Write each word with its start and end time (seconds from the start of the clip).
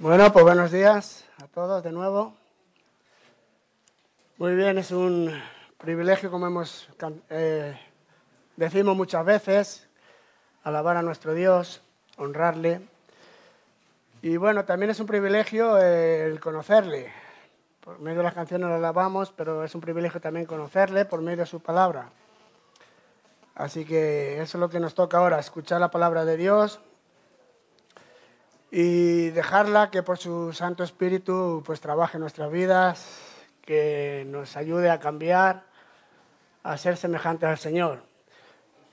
Bueno, 0.00 0.32
pues 0.32 0.44
buenos 0.44 0.72
días 0.72 1.24
a 1.40 1.46
todos 1.46 1.84
de 1.84 1.92
nuevo. 1.92 2.34
Muy 4.38 4.56
bien, 4.56 4.76
es 4.76 4.90
un 4.90 5.32
privilegio, 5.78 6.32
como 6.32 6.48
hemos 6.48 6.88
eh, 7.30 7.78
decimos 8.56 8.96
muchas 8.96 9.24
veces, 9.24 9.88
alabar 10.64 10.96
a 10.96 11.02
nuestro 11.02 11.32
Dios, 11.32 11.80
honrarle. 12.16 12.80
Y 14.20 14.36
bueno, 14.36 14.64
también 14.64 14.90
es 14.90 14.98
un 14.98 15.06
privilegio 15.06 15.78
eh, 15.78 16.26
el 16.26 16.40
conocerle. 16.40 17.12
Por 17.80 18.00
medio 18.00 18.18
de 18.18 18.24
las 18.24 18.34
canciones 18.34 18.68
lo 18.68 18.74
alabamos, 18.74 19.30
pero 19.30 19.62
es 19.62 19.76
un 19.76 19.80
privilegio 19.80 20.20
también 20.20 20.44
conocerle 20.44 21.04
por 21.04 21.22
medio 21.22 21.44
de 21.44 21.46
su 21.46 21.60
palabra. 21.60 22.10
Así 23.54 23.84
que 23.84 24.42
eso 24.42 24.58
es 24.58 24.60
lo 24.60 24.68
que 24.68 24.80
nos 24.80 24.96
toca 24.96 25.18
ahora, 25.18 25.38
escuchar 25.38 25.80
la 25.80 25.92
palabra 25.92 26.24
de 26.24 26.36
Dios, 26.36 26.80
y 28.76 29.30
dejarla 29.30 29.92
que 29.92 30.02
por 30.02 30.18
su 30.18 30.52
Santo 30.52 30.82
Espíritu 30.82 31.62
pues 31.64 31.80
trabaje 31.80 32.18
nuestras 32.18 32.50
vidas, 32.50 33.06
que 33.62 34.26
nos 34.26 34.56
ayude 34.56 34.90
a 34.90 34.98
cambiar, 34.98 35.62
a 36.64 36.76
ser 36.76 36.96
semejantes 36.96 37.48
al 37.48 37.58
Señor. 37.58 38.02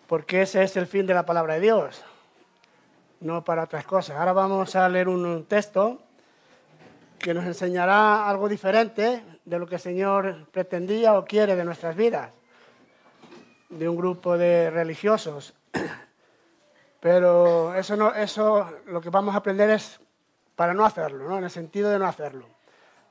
Porque 0.05 0.44
ese 0.44 0.62
es 0.62 0.77
el 0.77 0.85
fin 0.85 1.07
de 1.07 1.16
la 1.16 1.26
palabra 1.26 1.55
de 1.55 1.62
Dios, 1.62 2.04
no 3.21 3.44
para 3.44 3.63
otras 3.63 3.84
cosas. 3.84 4.17
Ahora 4.17 4.34
vamos 4.34 4.76
a 4.76 4.88
leer 4.88 5.09
un, 5.09 5.45
texto 5.45 5.99
que 7.18 7.34
nos 7.34 7.45
enseñará 7.45 8.29
algo 8.29 8.48
diferente 8.48 9.23
de 9.45 9.57
lo 9.57 9.66
que 9.66 9.76
el 9.76 9.82
Señor 9.82 10.45
pretendía 10.52 11.18
o 11.18 11.26
quiere 11.26 11.55
de 11.55 11.66
nuestras 11.66 11.95
vidas, 11.95 12.29
de 13.70 13.90
un 13.90 13.98
grupo 13.98 14.38
de 14.38 14.70
religiosos 14.70 15.55
pero 17.02 17.73
eso, 17.76 17.98
no, 17.98 18.14
eso 18.14 18.70
lo 18.86 19.02
que 19.02 19.10
vamos 19.10 19.34
a 19.34 19.40
aprender 19.40 19.72
es 19.72 20.00
para 20.55 20.76
no 20.76 20.86
hacerlo, 20.86 21.27
¿no? 21.27 21.40
en 21.40 21.44
el 21.44 21.50
sentido 21.50 21.90
de 21.90 21.98
no 21.98 22.05
hacerlo. 22.05 22.46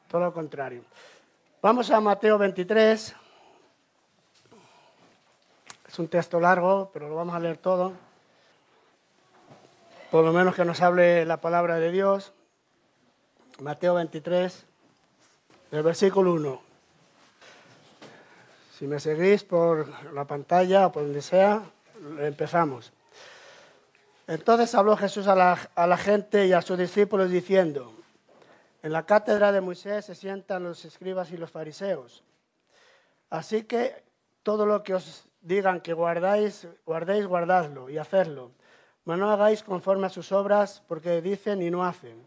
Todo 0.09 0.23
lo 0.23 0.33
contrario. 0.33 0.85
Vamos 1.61 1.91
a 1.91 2.01
Mateo 2.01 2.39
23. 2.39 3.17
Es 5.89 5.99
un 5.99 6.07
texto 6.07 6.39
largo, 6.39 6.91
pero 6.93 7.09
lo 7.09 7.17
vamos 7.17 7.35
a 7.35 7.41
leer 7.41 7.59
todo. 7.59 7.93
Por 10.13 10.25
lo 10.25 10.33
menos 10.33 10.55
que 10.55 10.65
nos 10.65 10.81
hable 10.81 11.27
la 11.27 11.41
palabra 11.41 11.77
de 11.77 11.91
Dios. 11.91 12.33
Mateo 13.59 13.95
23, 13.95 14.65
del 15.73 15.83
versículo 15.83 16.33
1. 16.35 16.63
Si 18.79 18.87
me 18.87 19.01
seguís 19.01 19.43
por 19.43 19.89
la 20.13 20.25
pantalla 20.25 20.87
o 20.87 20.93
por 20.93 21.03
donde 21.03 21.23
sea, 21.23 21.63
empezamos. 22.21 22.93
Entonces 24.31 24.77
habló 24.77 24.97
Jesús 24.97 25.27
a 25.27 25.35
la, 25.35 25.97
gente 25.97 26.47
y 26.47 26.53
a 26.53 26.63
sus 26.63 26.79
discípulos 26.79 27.31
diciendo, 27.31 27.93
en 28.81 28.93
la 28.93 29.05
cátedra 29.05 29.51
de 29.51 29.61
Moisés 29.61 30.05
se 30.05 30.15
sientan 30.15 30.63
los 30.63 30.85
escribas 30.85 31.33
y 31.33 31.37
los 31.37 31.51
fariseos. 31.51 32.23
Así 33.29 33.65
que 33.65 34.05
todo 34.45 34.67
lo 34.67 34.85
que 34.85 34.95
os 34.95 35.25
digan 35.41 35.81
que 35.81 35.95
guardáis, 35.95 36.69
guardéis, 36.87 37.27
guardadlo 37.27 37.91
y 37.91 37.99
hacedlo. 37.99 38.53
Mas 39.05 39.19
no 39.19 39.33
hagáis 39.33 39.65
conforme 39.65 40.07
a 40.07 40.11
sus 40.11 40.31
obras, 40.31 40.81
porque 40.87 41.21
dicen 41.23 41.61
y 41.61 41.69
no 41.69 41.85
hacen. 41.85 42.25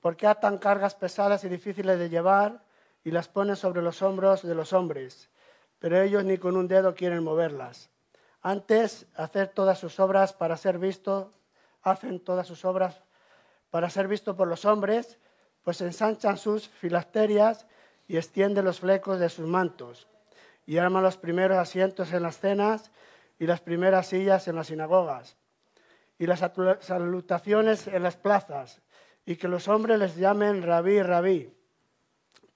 Porque 0.00 0.26
atan 0.26 0.58
cargas 0.58 0.96
pesadas 0.96 1.44
y 1.44 1.48
difíciles 1.48 2.00
de 2.00 2.08
llevar 2.08 2.64
y 3.04 3.12
las 3.12 3.28
ponen 3.28 3.54
sobre 3.54 3.80
los 3.80 4.02
hombros 4.02 4.42
de 4.42 4.56
los 4.56 4.72
hombres, 4.72 5.30
pero 5.78 6.02
ellos 6.02 6.24
ni 6.24 6.36
con 6.36 6.56
un 6.56 6.66
dedo 6.66 6.96
quieren 6.96 7.22
moverlas. 7.22 7.91
Antes, 8.42 9.06
hacer 9.14 9.48
todas 9.48 9.78
sus 9.78 10.00
obras 10.00 10.32
para 10.32 10.56
ser 10.56 10.78
visto, 10.78 11.32
hacen 11.82 12.18
todas 12.18 12.46
sus 12.46 12.64
obras 12.64 13.02
para 13.70 13.88
ser 13.88 14.08
visto 14.08 14.36
por 14.36 14.48
los 14.48 14.64
hombres, 14.64 15.18
pues 15.62 15.80
ensanchan 15.80 16.36
sus 16.36 16.68
filasterias 16.68 17.66
y 18.08 18.16
extienden 18.16 18.64
los 18.64 18.80
flecos 18.80 19.20
de 19.20 19.28
sus 19.28 19.46
mantos, 19.46 20.08
y 20.66 20.78
arman 20.78 21.04
los 21.04 21.16
primeros 21.16 21.56
asientos 21.56 22.12
en 22.12 22.24
las 22.24 22.38
cenas 22.38 22.90
y 23.38 23.46
las 23.46 23.60
primeras 23.60 24.08
sillas 24.08 24.48
en 24.48 24.56
las 24.56 24.66
sinagogas, 24.66 25.36
y 26.18 26.26
las 26.26 26.40
salutaciones 26.80 27.86
en 27.86 28.02
las 28.02 28.16
plazas, 28.16 28.82
y 29.24 29.36
que 29.36 29.48
los 29.48 29.68
hombres 29.68 30.00
les 30.00 30.16
llamen 30.16 30.62
rabí, 30.62 31.00
rabí. 31.00 31.54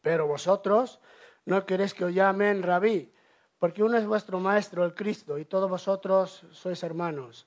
Pero 0.02 0.26
vosotros 0.26 1.00
no 1.44 1.64
queréis 1.64 1.94
que 1.94 2.04
os 2.04 2.12
llamen 2.12 2.62
rabí, 2.62 3.12
porque 3.58 3.82
uno 3.82 3.96
es 3.96 4.06
vuestro 4.06 4.38
Maestro, 4.38 4.84
el 4.84 4.94
Cristo, 4.94 5.38
y 5.38 5.44
todos 5.44 5.68
vosotros 5.70 6.44
sois 6.52 6.82
hermanos. 6.82 7.46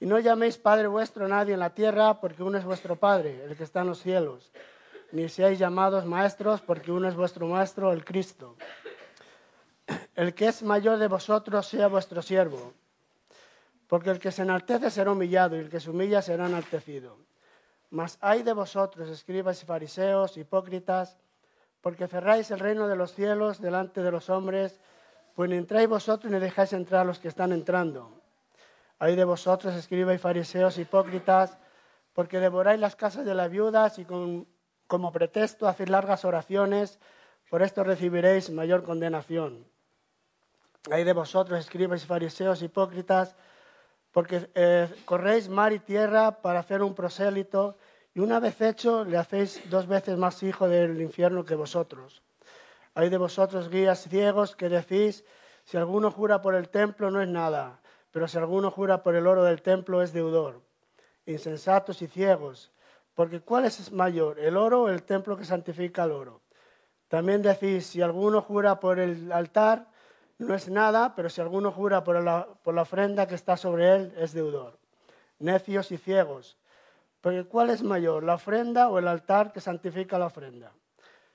Y 0.00 0.06
no 0.06 0.18
llaméis 0.18 0.58
Padre 0.58 0.88
vuestro 0.88 1.26
a 1.26 1.28
nadie 1.28 1.54
en 1.54 1.60
la 1.60 1.74
tierra, 1.74 2.20
porque 2.20 2.42
uno 2.42 2.58
es 2.58 2.64
vuestro 2.64 2.96
Padre, 2.96 3.44
el 3.44 3.56
que 3.56 3.64
está 3.64 3.82
en 3.82 3.88
los 3.88 4.00
cielos. 4.00 4.50
Ni 5.12 5.28
seáis 5.28 5.58
llamados 5.58 6.06
maestros, 6.06 6.60
porque 6.60 6.90
uno 6.90 7.08
es 7.08 7.14
vuestro 7.14 7.46
Maestro, 7.46 7.92
el 7.92 8.04
Cristo. 8.04 8.56
El 10.14 10.34
que 10.34 10.48
es 10.48 10.62
mayor 10.62 10.98
de 10.98 11.08
vosotros 11.08 11.66
sea 11.66 11.88
vuestro 11.88 12.22
siervo, 12.22 12.72
porque 13.88 14.10
el 14.10 14.18
que 14.18 14.32
se 14.32 14.42
enaltece 14.42 14.90
será 14.90 15.12
humillado, 15.12 15.56
y 15.56 15.60
el 15.60 15.68
que 15.68 15.80
se 15.80 15.90
humilla 15.90 16.22
será 16.22 16.46
enaltecido. 16.46 17.16
Mas 17.90 18.18
hay 18.20 18.42
de 18.42 18.54
vosotros, 18.54 19.08
escribas 19.08 19.62
y 19.62 19.66
fariseos, 19.66 20.36
hipócritas, 20.36 21.18
porque 21.82 22.08
cerráis 22.08 22.50
el 22.50 22.60
reino 22.60 22.88
de 22.88 22.96
los 22.96 23.12
cielos 23.12 23.60
delante 23.60 24.02
de 24.02 24.10
los 24.10 24.30
hombres, 24.30 24.80
pues 25.34 25.50
entráis 25.50 25.88
vosotros 25.88 26.32
ni 26.32 26.38
dejáis 26.38 26.72
entrar 26.72 27.02
a 27.02 27.04
los 27.04 27.18
que 27.18 27.28
están 27.28 27.52
entrando. 27.52 28.22
Hay 28.98 29.16
de 29.16 29.24
vosotros, 29.24 29.74
escribáis 29.74 30.20
fariseos 30.20 30.78
hipócritas, 30.78 31.58
porque 32.14 32.38
devoráis 32.38 32.78
las 32.78 32.94
casas 32.94 33.24
de 33.24 33.34
las 33.34 33.50
viudas 33.50 33.98
y 33.98 34.06
como 34.86 35.12
pretexto 35.12 35.66
hacéis 35.66 35.90
largas 35.90 36.24
oraciones, 36.24 37.00
por 37.50 37.62
esto 37.62 37.82
recibiréis 37.82 38.50
mayor 38.50 38.84
condenación. 38.84 39.66
Hay 40.90 41.04
de 41.04 41.12
vosotros, 41.12 41.58
escribáis 41.58 42.06
fariseos 42.06 42.62
hipócritas, 42.62 43.34
porque 44.12 44.48
eh, 44.54 44.88
corréis 45.04 45.48
mar 45.48 45.72
y 45.72 45.80
tierra 45.80 46.42
para 46.42 46.60
hacer 46.60 46.82
un 46.82 46.94
prosélito, 46.94 47.76
y 48.14 48.20
una 48.20 48.40
vez 48.40 48.60
hecho 48.60 49.04
le 49.04 49.16
hacéis 49.16 49.62
dos 49.70 49.86
veces 49.86 50.18
más 50.18 50.42
hijo 50.42 50.68
del 50.68 51.00
infierno 51.00 51.44
que 51.44 51.54
vosotros. 51.54 52.22
Hay 52.94 53.08
de 53.08 53.16
vosotros 53.16 53.70
guías 53.70 54.06
ciegos 54.08 54.54
que 54.54 54.68
decís, 54.68 55.24
si 55.64 55.76
alguno 55.76 56.10
jura 56.10 56.42
por 56.42 56.54
el 56.54 56.68
templo 56.68 57.10
no 57.10 57.22
es 57.22 57.28
nada, 57.28 57.80
pero 58.10 58.28
si 58.28 58.36
alguno 58.36 58.70
jura 58.70 59.02
por 59.02 59.14
el 59.14 59.26
oro 59.26 59.44
del 59.44 59.62
templo 59.62 60.02
es 60.02 60.12
deudor. 60.12 60.60
Insensatos 61.24 62.02
y 62.02 62.06
ciegos, 62.06 62.70
porque 63.14 63.40
¿cuál 63.40 63.64
es 63.64 63.92
mayor, 63.92 64.38
el 64.38 64.56
oro 64.56 64.82
o 64.82 64.88
el 64.88 65.04
templo 65.04 65.36
que 65.36 65.44
santifica 65.44 66.04
el 66.04 66.10
oro? 66.10 66.40
También 67.08 67.42
decís, 67.42 67.86
si 67.86 68.02
alguno 68.02 68.42
jura 68.42 68.80
por 68.80 68.98
el 68.98 69.32
altar 69.32 69.86
no 70.38 70.54
es 70.54 70.68
nada, 70.68 71.14
pero 71.14 71.30
si 71.30 71.40
alguno 71.40 71.70
jura 71.70 72.04
por 72.04 72.22
la, 72.22 72.48
por 72.62 72.74
la 72.74 72.82
ofrenda 72.82 73.26
que 73.26 73.34
está 73.34 73.56
sobre 73.56 73.94
él 73.94 74.14
es 74.18 74.32
deudor. 74.32 74.78
Necios 75.38 75.92
y 75.92 75.98
ciegos, 75.98 76.56
porque 77.22 77.44
¿cuál 77.44 77.70
es 77.70 77.84
mayor, 77.84 78.24
la 78.24 78.34
ofrenda 78.34 78.88
o 78.88 78.98
el 78.98 79.06
altar 79.06 79.52
que 79.52 79.60
santifica 79.60 80.18
la 80.18 80.26
ofrenda? 80.26 80.72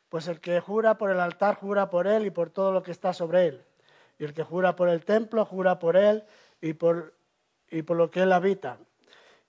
Pues 0.10 0.28
el 0.28 0.42
que 0.42 0.60
jura 0.60 0.98
por 0.98 1.10
el 1.12 1.20
altar, 1.20 1.56
jura 1.56 1.90
por 1.90 2.08
él 2.08 2.26
y 2.26 2.30
por 2.30 2.50
todo 2.50 2.74
lo 2.74 2.84
que 2.84 2.92
está 2.92 3.14
sobre 3.14 3.48
él. 3.48 3.66
Y 4.20 4.26
el 4.26 4.34
que 4.34 4.44
jura 4.44 4.76
por 4.76 4.90
el 4.90 5.06
templo, 5.06 5.46
jura 5.46 5.80
por 5.80 5.96
él 5.96 6.26
y 6.62 6.74
por, 6.74 7.14
lo 7.72 8.12
que 8.12 8.22
él 8.22 8.34
habita. 8.34 8.78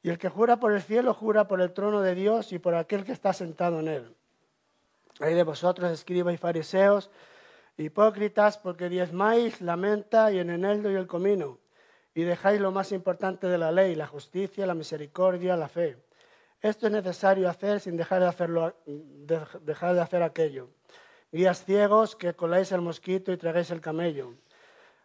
Y 0.01 0.11
el 0.11 0.19
que 0.19 0.29
jura 0.29 0.61
por 0.61 0.73
el 0.73 0.81
cielo, 0.81 1.13
jura 1.13 1.49
por 1.49 1.61
el 1.61 1.73
trono 1.73 2.03
de 2.03 2.15
Dios 2.15 2.53
y 2.53 2.61
por 2.61 2.77
aquel 2.77 3.05
que 3.05 3.13
está 3.13 3.33
sentado 3.33 3.81
en 3.81 3.89
él. 3.89 4.15
Hay 5.19 5.35
de 5.35 5.43
vosotros, 5.43 5.91
escribas 5.91 6.35
y 6.35 6.37
fariseos, 6.37 7.11
hipócritas, 7.77 8.59
porque 8.59 8.89
diezmáis 8.89 9.61
la 9.61 9.77
menta 9.77 10.31
y 10.31 10.39
en 10.39 10.51
eneldo 10.51 10.89
y 10.89 10.95
el 10.95 11.09
comino, 11.09 11.59
y 12.15 12.23
dejáis 12.23 12.61
lo 12.61 12.71
más 12.71 12.93
importante 12.93 13.49
de 13.49 13.59
la 13.59 13.73
ley, 13.73 13.97
la 13.97 14.07
justicia, 14.07 14.67
la 14.67 14.75
misericordia, 14.75 15.57
la 15.57 15.69
fe. 15.69 15.97
Esto 16.61 16.87
es 16.87 16.93
necesario 16.93 17.49
hacer 17.49 17.81
sin 17.81 17.97
dejar 17.97 18.21
de, 18.21 18.27
hacerlo, 18.27 18.75
dejar 18.87 19.95
de 19.95 20.01
hacer 20.01 20.23
aquello. 20.23 20.69
Guías 21.31 21.65
ciegos 21.65 22.17
que 22.17 22.35
coláis 22.35 22.73
el 22.73 22.81
mosquito 22.81 23.31
y 23.33 23.37
tragáis 23.37 23.71
el 23.71 23.81
camello. 23.81 24.35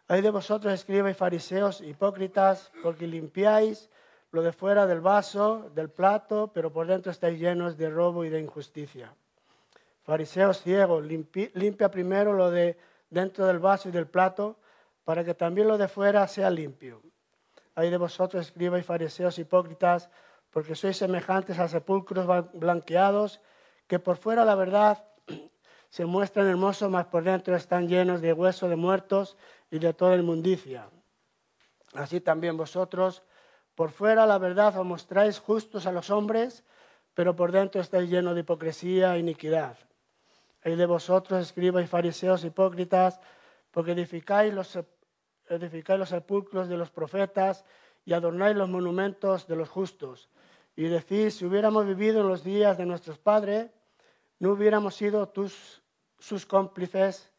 Hay 0.08 0.22
de 0.22 0.32
vosotros, 0.32 0.74
escribas 0.74 1.12
y 1.12 1.14
fariseos, 1.14 1.82
hipócritas, 1.82 2.72
porque 2.82 3.08
limpiáis 3.08 3.90
lo 4.32 4.42
de 4.42 4.52
fuera 4.52 4.88
del 4.88 5.00
vaso, 5.00 5.70
del 5.76 5.90
plato, 5.90 6.52
pero 6.54 6.74
por 6.74 6.88
dentro 6.88 7.12
estáis 7.12 7.40
llenos 7.40 7.78
de 7.78 7.90
robo 7.90 8.26
y 8.26 8.30
de 8.30 8.40
injusticia. 8.40 9.14
Fariseos 10.04 10.62
ciegos, 10.62 11.06
limpia 11.06 11.92
primero 11.92 12.34
lo 12.34 12.50
de 12.50 12.78
dentro 13.10 13.46
del 13.46 13.60
vaso 13.60 13.90
y 13.90 13.92
del 13.92 14.08
plato, 14.08 14.58
para 15.06 15.24
que 15.24 15.36
también 15.36 15.68
lo 15.68 15.78
de 15.78 15.88
fuera 15.88 16.28
sea 16.28 16.50
limpio. 16.50 17.02
Hay 17.76 17.90
de 17.90 17.98
vosotros, 17.98 18.48
escribas 18.48 18.82
y 18.82 18.84
fariseos, 18.84 19.38
hipócritas, 19.38 20.10
porque 20.54 20.78
sois 20.78 20.96
semejantes 20.96 21.58
a 21.58 21.68
sepulcros 21.68 22.30
blanqueados, 22.54 23.42
que 23.90 23.98
por 23.98 24.18
fuera 24.22 24.46
la 24.46 24.54
verdad 24.54 25.04
se 25.90 26.06
muestran 26.06 26.48
hermosos, 26.48 26.94
mas 26.94 27.10
por 27.10 27.26
dentro 27.26 27.58
están 27.58 27.90
llenos 27.90 28.22
de 28.22 28.34
hueso 28.34 28.70
de 28.70 28.78
muertos 28.78 29.36
y 29.72 29.80
de 29.80 29.94
toda 29.94 30.16
inmundicia. 30.16 30.90
Así 31.96 32.22
también 32.22 32.56
vosotros, 32.56 33.24
por 33.74 33.90
fuera 33.90 34.28
la 34.28 34.38
verdad 34.38 34.78
os 34.78 34.86
mostráis 34.86 35.40
justos 35.40 35.88
a 35.88 35.92
los 35.92 36.12
hombres, 36.12 36.64
pero 37.16 37.36
por 37.36 37.52
dentro 37.52 37.82
estáis 37.82 38.10
llenos 38.10 38.36
de 38.36 38.42
hipocresía 38.42 39.16
e 39.16 39.20
iniquidad. 39.20 39.78
Hay 40.64 40.76
de 40.76 40.86
vosotros, 40.86 41.42
escribas 41.42 41.84
y 41.84 41.88
fariseos 41.88 42.46
hipócritas, 42.46 43.20
porque 43.72 43.92
edificáis 43.92 44.54
los 44.54 46.10
sepulcros 46.10 46.70
de 46.70 46.78
los 46.78 46.92
profetas 46.92 47.66
y 48.06 48.14
adornáis 48.14 48.56
los 48.56 48.70
monumentos 48.70 49.48
de 49.48 49.56
los 49.56 49.70
justos. 49.70 50.30
Y 50.76 50.84
decís, 50.84 51.36
si 51.36 51.46
hubiéramos 51.46 51.86
vivido 51.86 52.22
en 52.22 52.28
los 52.28 52.44
días 52.44 52.78
de 52.78 52.86
nuestros 52.86 53.18
padres, 53.18 53.72
no 54.40 54.52
hubiéramos 54.52 54.96
sido 54.96 55.30
tus, 55.30 55.82
sus 56.20 56.46
cómplices 56.46 57.32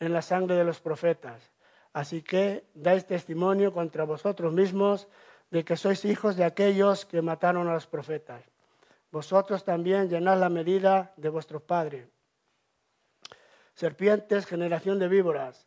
en 0.00 0.12
la 0.12 0.22
sangre 0.22 0.56
de 0.56 0.64
los 0.64 0.80
profetas. 0.80 1.52
Así 1.92 2.22
que 2.22 2.64
dais 2.74 3.06
testimonio 3.06 3.72
contra 3.72 4.04
vosotros 4.04 4.52
mismos 4.52 5.08
de 5.50 5.64
que 5.64 5.76
sois 5.76 6.04
hijos 6.04 6.36
de 6.36 6.44
aquellos 6.44 7.04
que 7.04 7.22
mataron 7.22 7.68
a 7.68 7.74
los 7.74 7.86
profetas. 7.86 8.44
Vosotros 9.10 9.64
también 9.64 10.08
llenad 10.08 10.38
la 10.38 10.48
medida 10.48 11.12
de 11.16 11.28
vuestro 11.28 11.60
Padre. 11.60 12.10
Serpientes, 13.74 14.44
generación 14.44 14.98
de 14.98 15.08
víboras, 15.08 15.66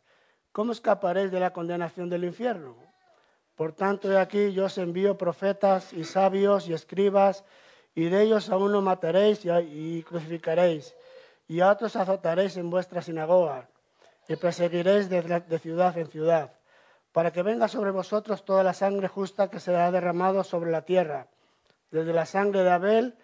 ¿cómo 0.52 0.72
escaparéis 0.72 1.32
de 1.32 1.40
la 1.40 1.52
condenación 1.52 2.08
del 2.08 2.24
infierno? 2.24 2.91
Por 3.54 3.72
tanto, 3.72 4.08
de 4.08 4.18
aquí 4.18 4.52
yo 4.52 4.66
os 4.66 4.78
envío 4.78 5.18
profetas 5.18 5.92
y 5.92 6.04
sabios 6.04 6.68
y 6.68 6.72
escribas, 6.72 7.44
y 7.94 8.08
de 8.08 8.22
ellos 8.22 8.48
a 8.50 8.56
uno 8.56 8.80
mataréis 8.80 9.44
y 9.44 10.02
crucificaréis, 10.02 10.94
y 11.46 11.60
a 11.60 11.70
otros 11.70 11.96
azotaréis 11.96 12.56
en 12.56 12.70
vuestra 12.70 13.02
sinagoga, 13.02 13.68
y 14.28 14.36
perseguiréis 14.36 15.10
de 15.10 15.58
ciudad 15.58 15.96
en 15.98 16.06
ciudad 16.08 16.52
para 17.12 17.30
que 17.30 17.42
venga 17.42 17.68
sobre 17.68 17.90
vosotros 17.90 18.44
toda 18.44 18.64
la 18.64 18.72
sangre 18.72 19.06
justa 19.06 19.50
que 19.50 19.60
se 19.60 19.76
ha 19.76 19.90
derramado 19.90 20.42
sobre 20.44 20.70
la 20.70 20.82
tierra, 20.82 21.28
desde 21.90 22.12
la 22.12 22.26
sangre 22.26 22.62
de 22.62 22.70
Abel, 22.70 23.14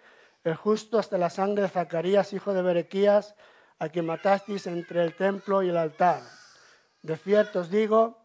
el 0.43 0.55
justo, 0.55 0.99
hasta 0.99 1.17
la 1.17 1.29
sangre 1.29 1.63
de 1.63 1.69
Zacarías, 1.69 2.31
hijo 2.33 2.53
de 2.53 2.61
Berequías, 2.61 3.35
a 3.79 3.89
quien 3.89 4.05
matasteis 4.05 4.67
entre 4.67 5.03
el 5.03 5.15
templo 5.15 5.63
y 5.63 5.69
el 5.69 5.77
altar. 5.77 6.21
De 7.01 7.17
cierto 7.17 7.61
os 7.61 7.69
digo 7.69 8.21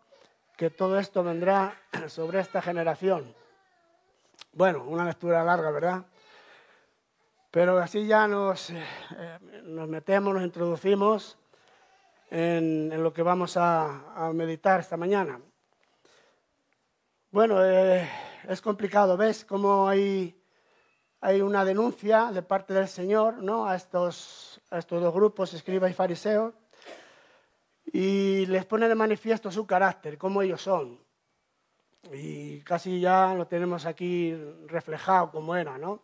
que 0.57 0.71
todo 0.71 0.99
esto 0.99 1.23
vendrá 1.23 1.81
sobre 2.09 2.41
esta 2.41 2.63
generación. 2.63 3.35
Bueno, 4.53 4.85
una 4.85 5.05
lectura 5.05 5.43
larga, 5.45 5.71
¿verdad? 5.71 6.05
Pero 7.51 7.79
así 7.79 8.07
ya 8.07 8.27
nos, 8.27 8.71
eh, 8.71 9.39
nos 9.65 9.89
metemos, 9.89 10.35
nos 10.35 10.43
introducimos 10.43 11.39
en, 12.31 13.03
lo 13.03 13.13
que 13.13 13.23
vamos 13.23 13.57
a 13.57 14.31
meditar 14.35 14.81
esta 14.81 14.97
mañana. 14.97 15.41
Bueno, 17.35 17.65
eh, 17.65 18.09
es 18.47 18.61
complicado, 18.61 19.17
¿ves? 19.17 19.45
Cómo 19.45 19.89
hay, 19.89 20.41
una 21.43 21.65
denuncia 21.65 22.31
de 22.31 22.43
parte 22.43 22.73
del 22.73 22.87
Señor 22.87 23.43
¿no? 23.43 23.67
a, 23.67 23.75
estos, 23.75 24.61
a 24.71 24.79
estos 24.79 25.03
dos 25.03 25.13
grupos, 25.13 25.53
escriba 25.53 25.91
y 25.91 25.95
fariseo, 25.95 26.55
y 27.95 28.45
les 28.47 28.65
pone 28.65 28.89
de 28.89 28.97
manifiesto 28.97 29.53
su 29.53 29.69
carácter, 29.69 30.19
cómo 30.19 30.43
ellos 30.43 30.61
son. 30.61 30.99
Y 32.13 32.59
casi 32.63 32.99
ya 32.99 33.33
lo 33.35 33.47
tenemos 33.47 33.87
aquí 33.87 34.35
reflejado 34.67 35.31
como 35.31 35.55
era, 35.55 35.79
¿no? 35.79 36.03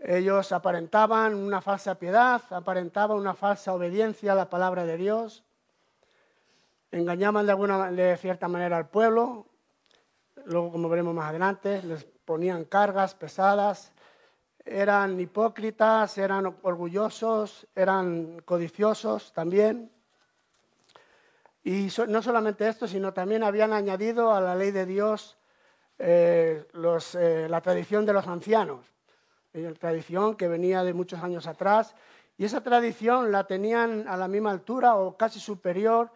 Ellos 0.00 0.50
aparentaban 0.50 1.36
una 1.36 1.60
falsa 1.60 1.94
piedad, 1.94 2.42
aparentaban 2.50 3.16
una 3.16 3.34
falsa 3.34 3.72
obediencia 3.72 4.32
a 4.32 4.34
la 4.34 4.50
palabra 4.50 4.84
de 4.84 4.96
Dios, 4.96 5.44
engañaban 6.90 7.46
de, 7.46 7.52
alguna, 7.52 7.92
de 7.92 8.16
cierta 8.16 8.48
manera 8.48 8.76
al 8.76 8.88
pueblo, 8.88 9.46
luego 10.44 10.72
como 10.72 10.88
veremos 10.88 11.14
más 11.14 11.30
adelante, 11.30 11.84
les 11.84 12.02
ponían 12.24 12.64
cargas 12.64 13.14
pesadas, 13.14 13.92
eran 14.64 15.20
hipócritas, 15.20 16.18
eran 16.18 16.52
orgullosos, 16.62 17.68
eran 17.76 18.42
codiciosos 18.44 19.32
también. 19.32 19.92
Y 21.62 21.88
no 22.08 22.22
solamente 22.22 22.68
esto, 22.68 22.88
sino 22.88 23.12
también 23.12 23.42
habían 23.42 23.72
añadido 23.72 24.32
a 24.32 24.40
la 24.40 24.54
ley 24.54 24.70
de 24.70 24.86
Dios 24.86 25.36
eh, 25.98 26.66
eh, 26.72 27.46
la 27.50 27.60
tradición 27.60 28.06
de 28.06 28.12
los 28.14 28.26
ancianos, 28.26 28.86
tradición 29.78 30.36
que 30.36 30.48
venía 30.48 30.82
de 30.82 30.94
muchos 30.94 31.22
años 31.22 31.46
atrás, 31.46 31.94
y 32.38 32.46
esa 32.46 32.62
tradición 32.62 33.30
la 33.30 33.44
tenían 33.44 34.08
a 34.08 34.16
la 34.16 34.26
misma 34.26 34.50
altura 34.50 34.94
o 34.94 35.18
casi 35.18 35.38
superior 35.38 36.10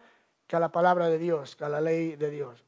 que 0.47 0.55
a 0.55 0.59
la 0.59 0.69
palabra 0.69 1.07
de 1.07 1.19
Dios, 1.19 1.55
que 1.55 1.65
a 1.65 1.69
la 1.69 1.81
ley 1.81 2.15
de 2.15 2.31
Dios. 2.31 2.63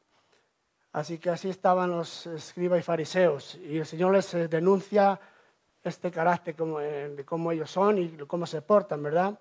Así 0.91 1.17
que 1.17 1.31
así 1.31 1.49
estaban 1.49 1.89
los 1.89 2.27
escribas 2.27 2.79
y 2.79 2.83
fariseos. 2.83 3.55
Y 3.55 3.79
el 3.79 3.85
Señor 3.87 4.13
les 4.13 4.31
eh, 4.35 4.47
denuncia 4.47 5.19
este 5.83 6.11
carácter 6.11 6.55
de 6.55 7.25
cómo 7.25 7.51
ellos 7.51 7.71
son 7.71 7.97
y 7.97 8.09
cómo 8.27 8.45
se 8.45 8.61
portan, 8.61 9.01
¿verdad? 9.01 9.39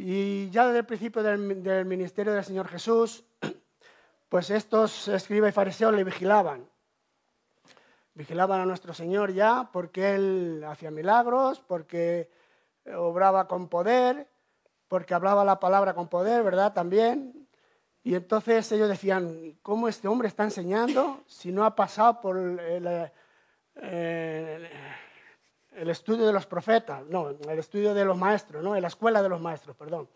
Y 0.00 0.48
ya 0.50 0.64
desde 0.64 0.78
el 0.78 0.86
principio 0.86 1.24
del, 1.24 1.84
ministerio 1.84 2.32
del 2.32 2.44
Señor 2.44 2.68
Jesús, 2.68 3.24
pues 4.28 4.48
estos 4.48 5.08
escribas 5.08 5.50
y 5.50 5.52
fariseos 5.52 5.92
le 5.92 6.04
vigilaban. 6.04 6.68
Vigilaban 8.14 8.60
a 8.60 8.64
nuestro 8.64 8.94
Señor 8.94 9.32
ya 9.32 9.68
porque 9.72 10.14
Él 10.14 10.64
hacía 10.68 10.92
milagros, 10.92 11.58
porque 11.58 12.30
obraba 12.96 13.48
con 13.48 13.66
poder, 13.66 14.28
porque 14.86 15.14
hablaba 15.14 15.44
la 15.44 15.58
palabra 15.58 15.94
con 15.94 16.06
poder, 16.06 16.44
¿verdad? 16.44 16.72
También. 16.72 17.48
Y 18.04 18.14
entonces 18.14 18.70
ellos 18.70 18.88
decían, 18.88 19.58
¿cómo 19.62 19.88
este 19.88 20.06
hombre 20.06 20.28
está 20.28 20.44
enseñando 20.44 21.24
si 21.26 21.50
no 21.50 21.64
ha 21.64 21.74
pasado 21.74 22.20
por 22.20 22.38
el, 22.38 23.10
eh, 25.78 25.90
estudio 25.90 26.26
de 26.26 26.32
los 26.32 26.46
profetas? 26.46 27.04
No, 27.06 27.30
el 27.30 27.58
estudio 27.58 27.94
de 27.94 28.04
los 28.04 28.16
maestros, 28.16 28.62
¿no? 28.62 28.76
En 28.76 28.82
la 28.82 28.88
escuela 28.88 29.22
de 29.22 29.28
los 29.28 29.40
maestros, 29.40 29.76
perdón. 29.76 30.08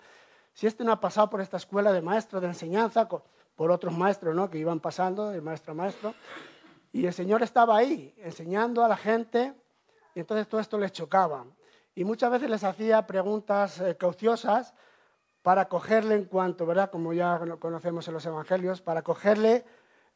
Si 0.52 0.66
este 0.66 0.84
no 0.84 0.92
ha 0.92 1.00
pasado 1.00 1.30
por 1.30 1.40
esta 1.40 1.56
escuela 1.56 1.92
de 1.92 2.02
maestros 2.02 2.42
de 2.42 2.48
enseñanza, 2.48 3.08
por 3.08 3.70
otros 3.70 3.96
maestros, 3.96 4.34
¿no? 4.34 4.50
Que 4.50 4.58
iban 4.58 4.80
pasando 4.80 5.30
de 5.30 5.40
maestro 5.40 5.72
a 5.72 5.74
maestro. 5.74 6.14
Y 6.92 7.06
el 7.06 7.12
Señor 7.12 7.42
estaba 7.42 7.76
ahí, 7.76 8.14
enseñando 8.18 8.84
a 8.84 8.88
la 8.88 8.96
gente, 8.96 9.54
y 10.14 10.20
entonces 10.20 10.46
todo 10.46 10.60
esto 10.60 10.78
les 10.78 10.92
chocaba. 10.92 11.44
Y 11.94 12.04
muchas 12.04 12.30
veces 12.30 12.50
les 12.50 12.64
hacía 12.64 13.06
preguntas 13.06 13.80
eh, 13.80 13.96
cauciosas, 13.96 14.74
para 15.42 15.68
cogerle 15.68 16.14
en 16.14 16.24
cuanto, 16.24 16.64
¿verdad? 16.66 16.90
Como 16.90 17.12
ya 17.12 17.38
conocemos 17.58 18.06
en 18.08 18.14
los 18.14 18.24
evangelios, 18.24 18.80
para 18.80 19.02
cogerle 19.02 19.64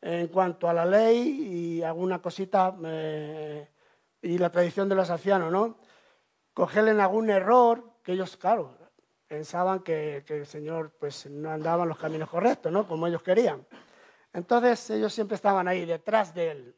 en 0.00 0.28
cuanto 0.28 0.68
a 0.68 0.72
la 0.72 0.84
ley 0.84 1.78
y 1.78 1.82
alguna 1.82 2.22
cosita 2.22 2.74
eh, 2.84 3.68
y 4.26 4.38
la 4.38 4.50
tradición 4.50 4.88
de 4.88 4.96
los 4.96 5.08
ancianos, 5.10 5.52
¿no? 5.52 5.78
Cogerle 6.52 6.90
en 6.90 7.00
algún 7.00 7.30
error 7.30 7.92
que 8.02 8.12
ellos, 8.12 8.36
claro, 8.36 8.76
pensaban 9.28 9.80
que, 9.80 10.24
el 10.26 10.46
Señor 10.46 10.90
pues 10.98 11.26
no 11.26 11.50
andaba 11.50 11.84
en 11.84 11.90
los 11.90 11.98
caminos 11.98 12.28
correctos, 12.28 12.72
¿no? 12.72 12.86
Como 12.86 13.06
ellos 13.06 13.22
querían. 13.22 13.64
Entonces 14.32 14.90
ellos 14.90 15.12
siempre 15.12 15.36
estaban 15.36 15.68
ahí 15.68 15.84
detrás 15.84 16.34
de 16.34 16.50
él 16.50 16.76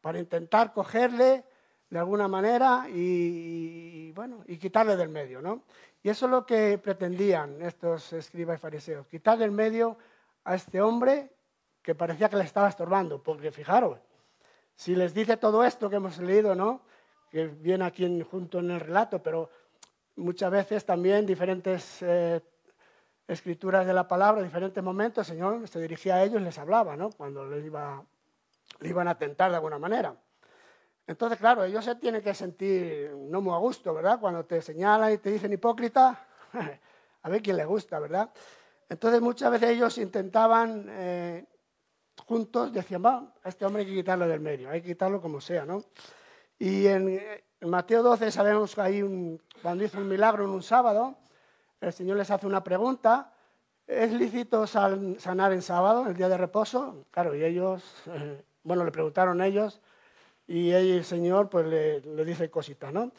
para 0.00 0.18
intentar 0.18 0.72
cogerle 0.72 1.44
de 1.88 1.98
alguna 1.98 2.28
manera 2.28 2.86
y, 2.88 4.12
bueno, 4.12 4.42
y 4.46 4.58
quitarle 4.58 4.96
del 4.96 5.08
medio, 5.08 5.40
¿no? 5.40 5.62
Y 6.02 6.08
eso 6.08 6.26
es 6.26 6.30
lo 6.30 6.44
que 6.44 6.78
pretendían 6.78 7.62
estos 7.62 8.12
escribas 8.12 8.58
y 8.58 8.60
fariseos, 8.60 9.06
quitar 9.06 9.38
del 9.38 9.50
medio 9.50 9.96
a 10.44 10.54
este 10.54 10.80
hombre 10.80 11.30
que 11.82 11.94
parecía 11.94 12.28
que 12.28 12.36
le 12.36 12.44
estaba 12.44 12.68
estorbando, 12.68 13.22
porque 13.22 13.50
fijaros, 13.50 13.98
si 14.78 14.94
les 14.94 15.12
dice 15.12 15.36
todo 15.36 15.64
esto 15.64 15.90
que 15.90 15.96
hemos 15.96 16.18
leído, 16.18 16.54
¿no? 16.54 16.82
Que 17.32 17.48
viene 17.48 17.84
aquí 17.84 18.22
junto 18.22 18.60
en 18.60 18.70
el 18.70 18.78
relato, 18.78 19.20
pero 19.20 19.50
muchas 20.14 20.52
veces 20.52 20.84
también 20.84 21.26
diferentes 21.26 22.00
eh, 22.02 22.40
escrituras 23.26 23.84
de 23.84 23.92
la 23.92 24.06
palabra, 24.06 24.40
diferentes 24.40 24.82
momentos, 24.82 25.28
el 25.28 25.34
Señor 25.34 25.66
se 25.66 25.80
dirigía 25.80 26.14
a 26.14 26.22
ellos 26.22 26.40
y 26.40 26.44
les 26.44 26.56
hablaba, 26.58 26.96
¿no? 26.96 27.10
Cuando 27.10 27.44
les 27.44 27.64
iba, 27.64 28.04
le 28.78 28.88
iban 28.88 29.08
a 29.08 29.18
tentar 29.18 29.50
de 29.50 29.56
alguna 29.56 29.80
manera. 29.80 30.14
Entonces, 31.08 31.40
claro, 31.40 31.64
ellos 31.64 31.84
se 31.84 31.96
tienen 31.96 32.22
que 32.22 32.32
sentir 32.32 33.10
no 33.16 33.40
muy 33.40 33.54
a 33.54 33.58
gusto, 33.58 33.92
¿verdad? 33.92 34.20
Cuando 34.20 34.44
te 34.44 34.62
señalan 34.62 35.12
y 35.12 35.18
te 35.18 35.32
dicen 35.32 35.52
hipócrita, 35.52 36.24
a 37.22 37.28
ver 37.28 37.42
quién 37.42 37.56
le 37.56 37.64
gusta, 37.64 37.98
¿verdad? 37.98 38.30
Entonces, 38.88 39.20
muchas 39.20 39.50
veces 39.50 39.70
ellos 39.70 39.98
intentaban, 39.98 40.86
eh, 40.88 41.46
juntos, 42.20 42.72
decían, 42.72 43.02
va, 43.04 43.34
este 43.44 43.64
hombre 43.64 43.82
hay 43.82 43.88
que 43.88 43.94
quitarlo 43.94 44.26
del 44.26 44.40
medio, 44.40 44.70
hay 44.70 44.80
que 44.80 44.88
quitarlo 44.88 45.20
como 45.20 45.40
sea, 45.40 45.64
¿no? 45.64 45.84
Y 46.58 46.86
en, 46.86 47.20
Mateo 47.60 48.02
12 48.02 48.30
sabemos 48.30 48.74
que 48.74 48.80
hay 48.80 49.40
cuando 49.62 49.84
hizo 49.84 49.98
un 49.98 50.08
milagro 50.08 50.44
en 50.44 50.50
un 50.50 50.62
sábado, 50.62 51.16
el 51.80 51.92
Señor 51.92 52.16
les 52.16 52.30
hace 52.30 52.46
una 52.46 52.62
pregunta, 52.62 53.32
¿es 53.86 54.12
lícito 54.12 54.66
sanar 54.66 55.52
en 55.52 55.62
sábado, 55.62 56.06
el 56.06 56.14
día 56.14 56.28
de 56.28 56.36
reposo? 56.36 57.06
Claro, 57.10 57.34
y 57.34 57.44
ellos, 57.44 57.82
bueno, 58.62 58.84
le 58.84 58.90
preguntaron 58.90 59.40
ellos, 59.40 59.80
y 60.48 60.70
el 60.70 61.04
Señor 61.04 61.50
pues 61.50 61.66
le, 61.66 62.00
dice 62.24 62.50
cositas, 62.50 62.92
¿no? 62.92 63.12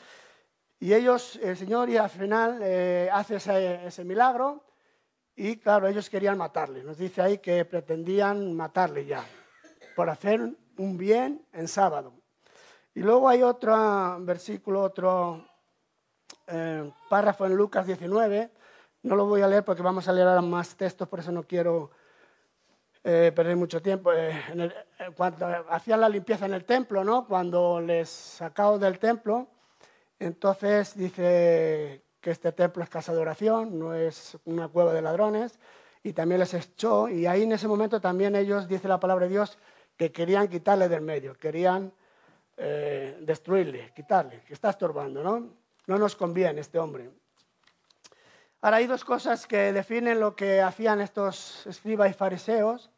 Y 0.79 0.93
ellos, 0.93 1.37
el 1.43 1.55
Señor 1.55 1.89
y 1.89 1.97
al 1.97 2.09
final 2.09 2.59
eh, 2.63 3.09
hace 3.11 3.35
ese, 3.35 4.03
milagro 4.03 4.63
y 5.41 5.55
claro, 5.55 5.87
ellos 5.87 6.09
querían 6.09 6.37
matarle. 6.37 6.83
Nos 6.83 6.97
dice 6.97 7.21
ahí 7.21 7.37
que 7.37 7.63
pretendían 7.63 8.53
matarle 8.53 9.05
ya 9.05 9.23
por 9.95 10.09
hacer 10.09 10.41
un 10.77 10.97
bien 10.97 11.45
en 11.53 11.69
sábado. 11.69 12.11
Y 12.93 12.99
luego 12.99 13.29
hay 13.29 13.41
otro 13.41 14.17
versículo, 14.19 14.81
otro 14.81 15.45
eh, 16.45 16.91
párrafo 17.07 17.45
en 17.45 17.55
Lucas 17.55 17.87
19. 17.87 18.51
No 19.03 19.15
lo 19.15 19.27
voy 19.27 19.41
a 19.41 19.47
leer 19.47 19.63
porque 19.63 19.81
vamos 19.81 20.09
a 20.09 20.11
leer 20.11 20.27
ahora 20.27 20.41
más 20.41 20.75
textos, 20.75 21.07
por 21.07 21.21
eso 21.21 21.31
no 21.31 21.43
quiero 21.43 21.91
eh, 23.05 23.31
perder 23.33 23.55
mucho 23.55 23.81
tiempo. 23.81 24.11
Eh, 24.11 24.43
cuando 25.15 25.47
hacían 25.69 26.01
la 26.01 26.09
limpieza 26.09 26.47
en 26.47 26.53
el 26.53 26.65
templo, 26.65 27.05
¿no? 27.05 27.25
cuando 27.25 27.79
les 27.79 28.09
sacaron 28.09 28.77
del 28.77 28.99
templo, 28.99 29.47
entonces 30.19 30.97
dice 30.97 32.03
que 32.21 32.31
este 32.31 32.51
templo 32.51 32.83
es 32.83 32.89
casa 32.89 33.13
de 33.13 33.19
oración, 33.19 33.79
no 33.79 33.93
es 33.93 34.37
una 34.45 34.67
cueva 34.67 34.93
de 34.93 35.01
ladrones, 35.01 35.59
y 36.03 36.13
también 36.13 36.39
les 36.39 36.53
echó, 36.53 37.09
y 37.09 37.25
ahí 37.25 37.43
en 37.43 37.51
ese 37.51 37.67
momento 37.67 37.99
también 37.99 38.35
ellos, 38.35 38.67
dice 38.67 38.87
la 38.87 38.99
palabra 38.99 39.25
de 39.25 39.31
Dios, 39.31 39.57
que 39.97 40.11
querían 40.11 40.47
quitarle 40.47 40.87
del 40.87 41.01
medio, 41.01 41.33
querían 41.33 41.91
eh, 42.57 43.17
destruirle, 43.21 43.91
quitarle, 43.95 44.41
que 44.41 44.53
está 44.53 44.69
estorbando, 44.69 45.23
¿no? 45.23 45.49
No 45.87 45.97
nos 45.97 46.15
conviene 46.15 46.61
este 46.61 46.79
hombre. 46.79 47.09
Ahora 48.61 48.77
hay 48.77 48.87
dos 48.87 49.05
cosas 49.05 49.47
que 49.47 49.71
definen 49.71 50.19
lo 50.19 50.35
que 50.35 50.61
hacían 50.61 50.99
estos 50.99 51.65
escribas 51.65 52.11
y 52.11 52.13
fariseos 52.13 52.89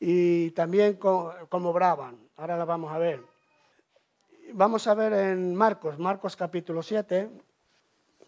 y 0.00 0.50
también 0.50 0.94
cómo 0.94 1.70
obraban. 1.70 2.18
Ahora 2.36 2.56
la 2.56 2.64
vamos 2.64 2.92
a 2.92 2.98
ver. 2.98 3.22
Vamos 4.52 4.86
a 4.86 4.94
ver 4.94 5.12
en 5.12 5.54
Marcos, 5.54 5.98
Marcos 5.98 6.36
capítulo 6.36 6.82
7, 6.82 7.30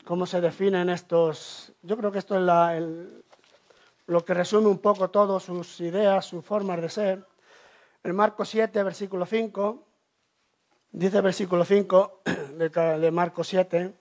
cómo 0.09 0.25
se 0.25 0.41
definen 0.41 0.89
estos. 0.89 1.71
Yo 1.83 1.95
creo 1.99 2.11
que 2.11 2.21
esto 2.21 2.35
es 2.35 2.83
lo 4.07 4.25
que 4.25 4.33
resume 4.33 4.69
un 4.69 4.79
poco 4.79 5.11
todas 5.11 5.43
sus 5.43 5.83
ideas, 5.83 6.25
sus 6.25 6.43
formas 6.43 6.81
de 6.81 6.89
ser. 6.89 7.27
En 8.03 8.17
Marcos 8.17 8.49
7, 8.49 8.83
versículo 8.85 9.27
5, 9.27 9.85
dice 10.93 11.21
versículo 11.21 11.63
5 11.63 12.23
de 12.25 13.11
Marcos 13.11 13.49
7. 13.49 13.93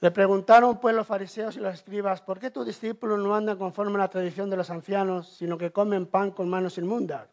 Le 0.00 0.10
preguntaron 0.10 0.80
pues 0.80 0.96
los 0.96 1.06
fariseos 1.06 1.54
y 1.54 1.60
los 1.60 1.74
escribas, 1.74 2.22
¿por 2.22 2.38
qué 2.38 2.50
tus 2.50 2.64
discípulos 2.64 3.18
no 3.18 3.34
andan 3.34 3.58
conforme 3.58 3.96
a 3.96 3.98
la 3.98 4.08
tradición 4.08 4.48
de 4.48 4.56
los 4.56 4.70
ancianos, 4.70 5.28
sino 5.36 5.58
que 5.58 5.70
comen 5.70 6.06
pan 6.06 6.30
con 6.30 6.48
manos 6.48 6.78
inmundas? 6.78 7.28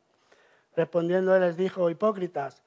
Respondiendo 0.76 1.34
él 1.34 1.40
les 1.40 1.56
dijo, 1.56 1.90
hipócritas, 1.90 2.62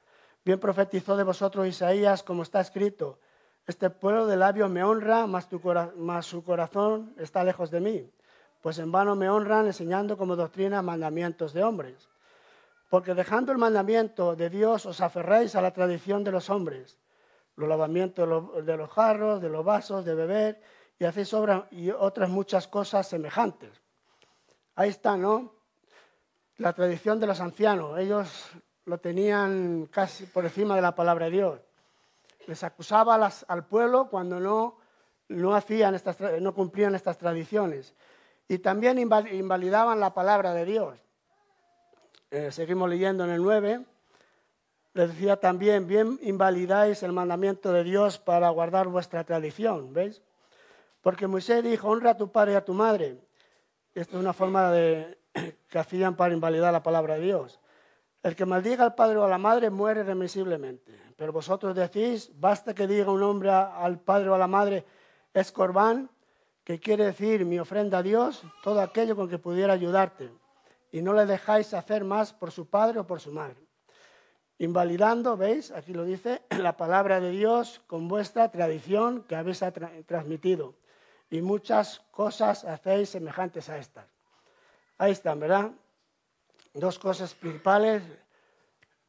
bien 0.46 0.58
profetizó 0.58 1.14
de 1.14 1.24
vosotros 1.24 1.66
Isaías 1.66 2.22
como 2.22 2.42
está 2.42 2.62
escrito, 2.62 3.18
este 3.70 3.88
pueblo 3.90 4.26
de 4.26 4.36
labios 4.36 4.70
me 4.70 4.84
honra, 4.84 5.26
mas, 5.26 5.46
su 6.26 6.44
corazón 6.44 7.14
está 7.18 7.42
lejos 7.42 7.70
de 7.70 7.80
mí, 7.80 8.10
pues 8.60 8.78
en 8.78 8.92
vano 8.92 9.16
me 9.16 9.30
honran 9.30 9.66
enseñando 9.66 10.18
como 10.18 10.36
doctrina 10.36 10.82
mandamientos 10.82 11.52
de 11.52 11.64
hombres. 11.64 12.08
Porque 12.88 13.14
dejando 13.14 13.52
el 13.52 13.58
mandamiento 13.58 14.36
de 14.36 14.50
Dios 14.50 14.84
os 14.84 15.00
aferráis 15.00 15.54
a 15.54 15.62
la 15.62 15.72
tradición 15.72 16.24
de 16.24 16.32
los 16.32 16.50
hombres 16.50 16.98
los 17.60 17.68
lavamientos 17.68 18.26
de 18.64 18.76
los, 18.76 18.90
jarros, 18.90 19.40
de 19.40 19.48
los 19.48 19.64
vasos, 19.64 20.04
de 20.04 20.14
beber, 20.14 20.60
y 20.98 21.04
hacéis 21.04 21.32
obras 21.34 21.64
y 21.70 21.90
otras 21.90 22.28
muchas 22.28 22.66
cosas 22.66 23.06
semejantes. 23.06 23.82
Ahí 24.74 24.90
está, 24.90 25.16
¿no? 25.16 25.54
La 26.56 26.72
tradición 26.72 27.20
de 27.20 27.26
los 27.26 27.40
ancianos. 27.40 27.98
Ellos 27.98 28.50
lo 28.86 28.98
tenían 28.98 29.86
casi 29.86 30.26
por 30.26 30.44
encima 30.44 30.74
de 30.74 30.82
la 30.82 30.94
palabra 30.94 31.26
de 31.26 31.32
Dios. 31.32 31.60
Les 32.46 32.62
acusaba 32.64 33.14
al 33.46 33.66
pueblo 33.66 34.08
cuando 34.08 34.40
no, 34.40 34.78
no, 35.28 35.54
hacían 35.54 35.94
estas, 35.94 36.20
no 36.40 36.54
cumplían 36.54 36.94
estas 36.94 37.18
tradiciones. 37.18 37.94
Y 38.48 38.58
también 38.58 38.98
invalidaban 38.98 40.00
la 40.00 40.12
palabra 40.12 40.52
de 40.54 40.64
Dios. 40.64 40.98
Eh, 42.30 42.50
seguimos 42.50 42.88
leyendo 42.88 43.24
en 43.24 43.30
el 43.30 43.42
9. 43.42 43.84
Les 44.94 45.08
decía 45.08 45.36
también, 45.36 45.86
bien 45.86 46.18
invalidáis 46.22 47.02
el 47.02 47.12
mandamiento 47.12 47.72
de 47.72 47.84
Dios 47.84 48.18
para 48.18 48.48
guardar 48.50 48.88
vuestra 48.88 49.22
tradición, 49.24 49.92
¿veis? 49.92 50.20
Porque 51.00 51.26
Moisés 51.26 51.62
dijo, 51.62 51.88
honra 51.88 52.10
a 52.10 52.16
tu 52.16 52.30
padre 52.30 52.52
y 52.52 52.56
a 52.56 52.64
tu 52.64 52.74
madre. 52.74 53.18
Esto 53.94 54.16
es 54.16 54.20
una 54.20 54.32
forma 54.32 54.70
de, 54.72 55.18
que 55.68 55.78
hacían 55.78 56.16
para 56.16 56.34
invalidar 56.34 56.72
la 56.72 56.82
palabra 56.82 57.14
de 57.14 57.22
Dios. 57.22 57.60
El 58.22 58.36
que 58.36 58.44
maldiga 58.44 58.84
al 58.84 58.94
padre 58.94 59.16
o 59.16 59.24
a 59.24 59.28
la 59.28 59.38
madre 59.38 59.70
muere 59.70 60.02
remisiblemente. 60.02 60.92
Pero 61.20 61.34
vosotros 61.34 61.76
decís, 61.76 62.32
basta 62.40 62.74
que 62.74 62.86
diga 62.86 63.12
un 63.12 63.22
hombre 63.22 63.50
al 63.50 64.00
padre 64.00 64.30
o 64.30 64.34
a 64.34 64.38
la 64.38 64.46
madre, 64.46 64.86
es 65.34 65.52
corbán, 65.52 66.08
que 66.64 66.80
quiere 66.80 67.04
decir 67.04 67.44
mi 67.44 67.58
ofrenda 67.58 67.98
a 67.98 68.02
Dios, 68.02 68.42
todo 68.62 68.80
aquello 68.80 69.14
con 69.16 69.28
que 69.28 69.36
pudiera 69.36 69.74
ayudarte. 69.74 70.30
Y 70.90 71.02
no 71.02 71.12
le 71.12 71.26
dejáis 71.26 71.74
hacer 71.74 72.04
más 72.04 72.32
por 72.32 72.52
su 72.52 72.70
padre 72.70 73.00
o 73.00 73.06
por 73.06 73.20
su 73.20 73.32
madre 73.32 73.60
invalidando, 74.56 75.36
¿veis? 75.36 75.70
Aquí 75.72 75.92
lo 75.92 76.04
dice, 76.04 76.42
la 76.58 76.76
palabra 76.76 77.20
de 77.20 77.30
Dios 77.30 77.82
con 77.86 78.08
vuestra 78.08 78.50
tradición 78.50 79.24
que 79.24 79.36
habéis 79.36 79.62
transmitido. 80.06 80.74
Y 81.30 81.42
muchas 81.42 82.00
cosas 82.10 82.64
hacéis 82.64 83.10
semejantes 83.10 83.68
a 83.68 83.76
estas. 83.76 84.06
Ahí 84.96 85.12
están, 85.12 85.38
¿verdad? 85.38 85.70
Dos 86.72 86.98
cosas 86.98 87.34
principales. 87.34 88.02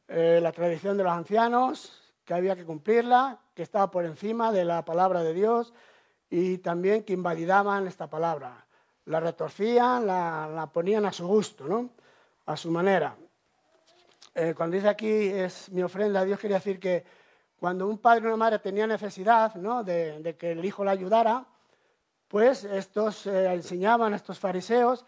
Eh, 0.08 0.40
la 0.42 0.52
tradición 0.52 0.98
de 0.98 1.04
los 1.04 1.12
ancianos, 1.12 2.01
que 2.24 2.34
había 2.34 2.56
que 2.56 2.64
cumplirla, 2.64 3.40
que 3.54 3.62
estaba 3.62 3.90
por 3.90 4.04
encima 4.04 4.52
de 4.52 4.64
la 4.64 4.84
palabra 4.84 5.22
de 5.22 5.34
Dios, 5.34 5.72
y 6.30 6.58
también 6.58 7.04
que 7.04 7.12
invalidaban 7.12 7.86
esta 7.86 8.08
palabra. 8.08 8.64
La 9.06 9.20
retorcían, 9.20 10.06
la, 10.06 10.48
la 10.52 10.66
ponían 10.66 11.04
a 11.04 11.12
su 11.12 11.26
gusto, 11.26 11.66
¿no? 11.66 11.90
A 12.46 12.56
su 12.56 12.70
manera. 12.70 13.16
Eh, 14.34 14.54
cuando 14.56 14.76
dice 14.76 14.88
aquí 14.88 15.08
es 15.08 15.70
mi 15.70 15.82
ofrenda 15.82 16.20
a 16.20 16.24
Dios, 16.24 16.40
quería 16.40 16.56
decir 16.56 16.80
que 16.80 17.04
cuando 17.58 17.86
un 17.86 17.98
padre 17.98 18.24
o 18.24 18.28
una 18.28 18.36
madre 18.36 18.58
tenía 18.58 18.86
necesidad 18.86 19.52
de, 19.54 20.36
que 20.38 20.52
el 20.52 20.64
hijo 20.64 20.84
le 20.84 20.90
ayudara, 20.90 21.44
pues 22.28 22.64
estos 22.64 23.26
eh, 23.26 23.52
enseñaban 23.52 24.14
a 24.14 24.16
estos 24.16 24.38
fariseos 24.38 25.04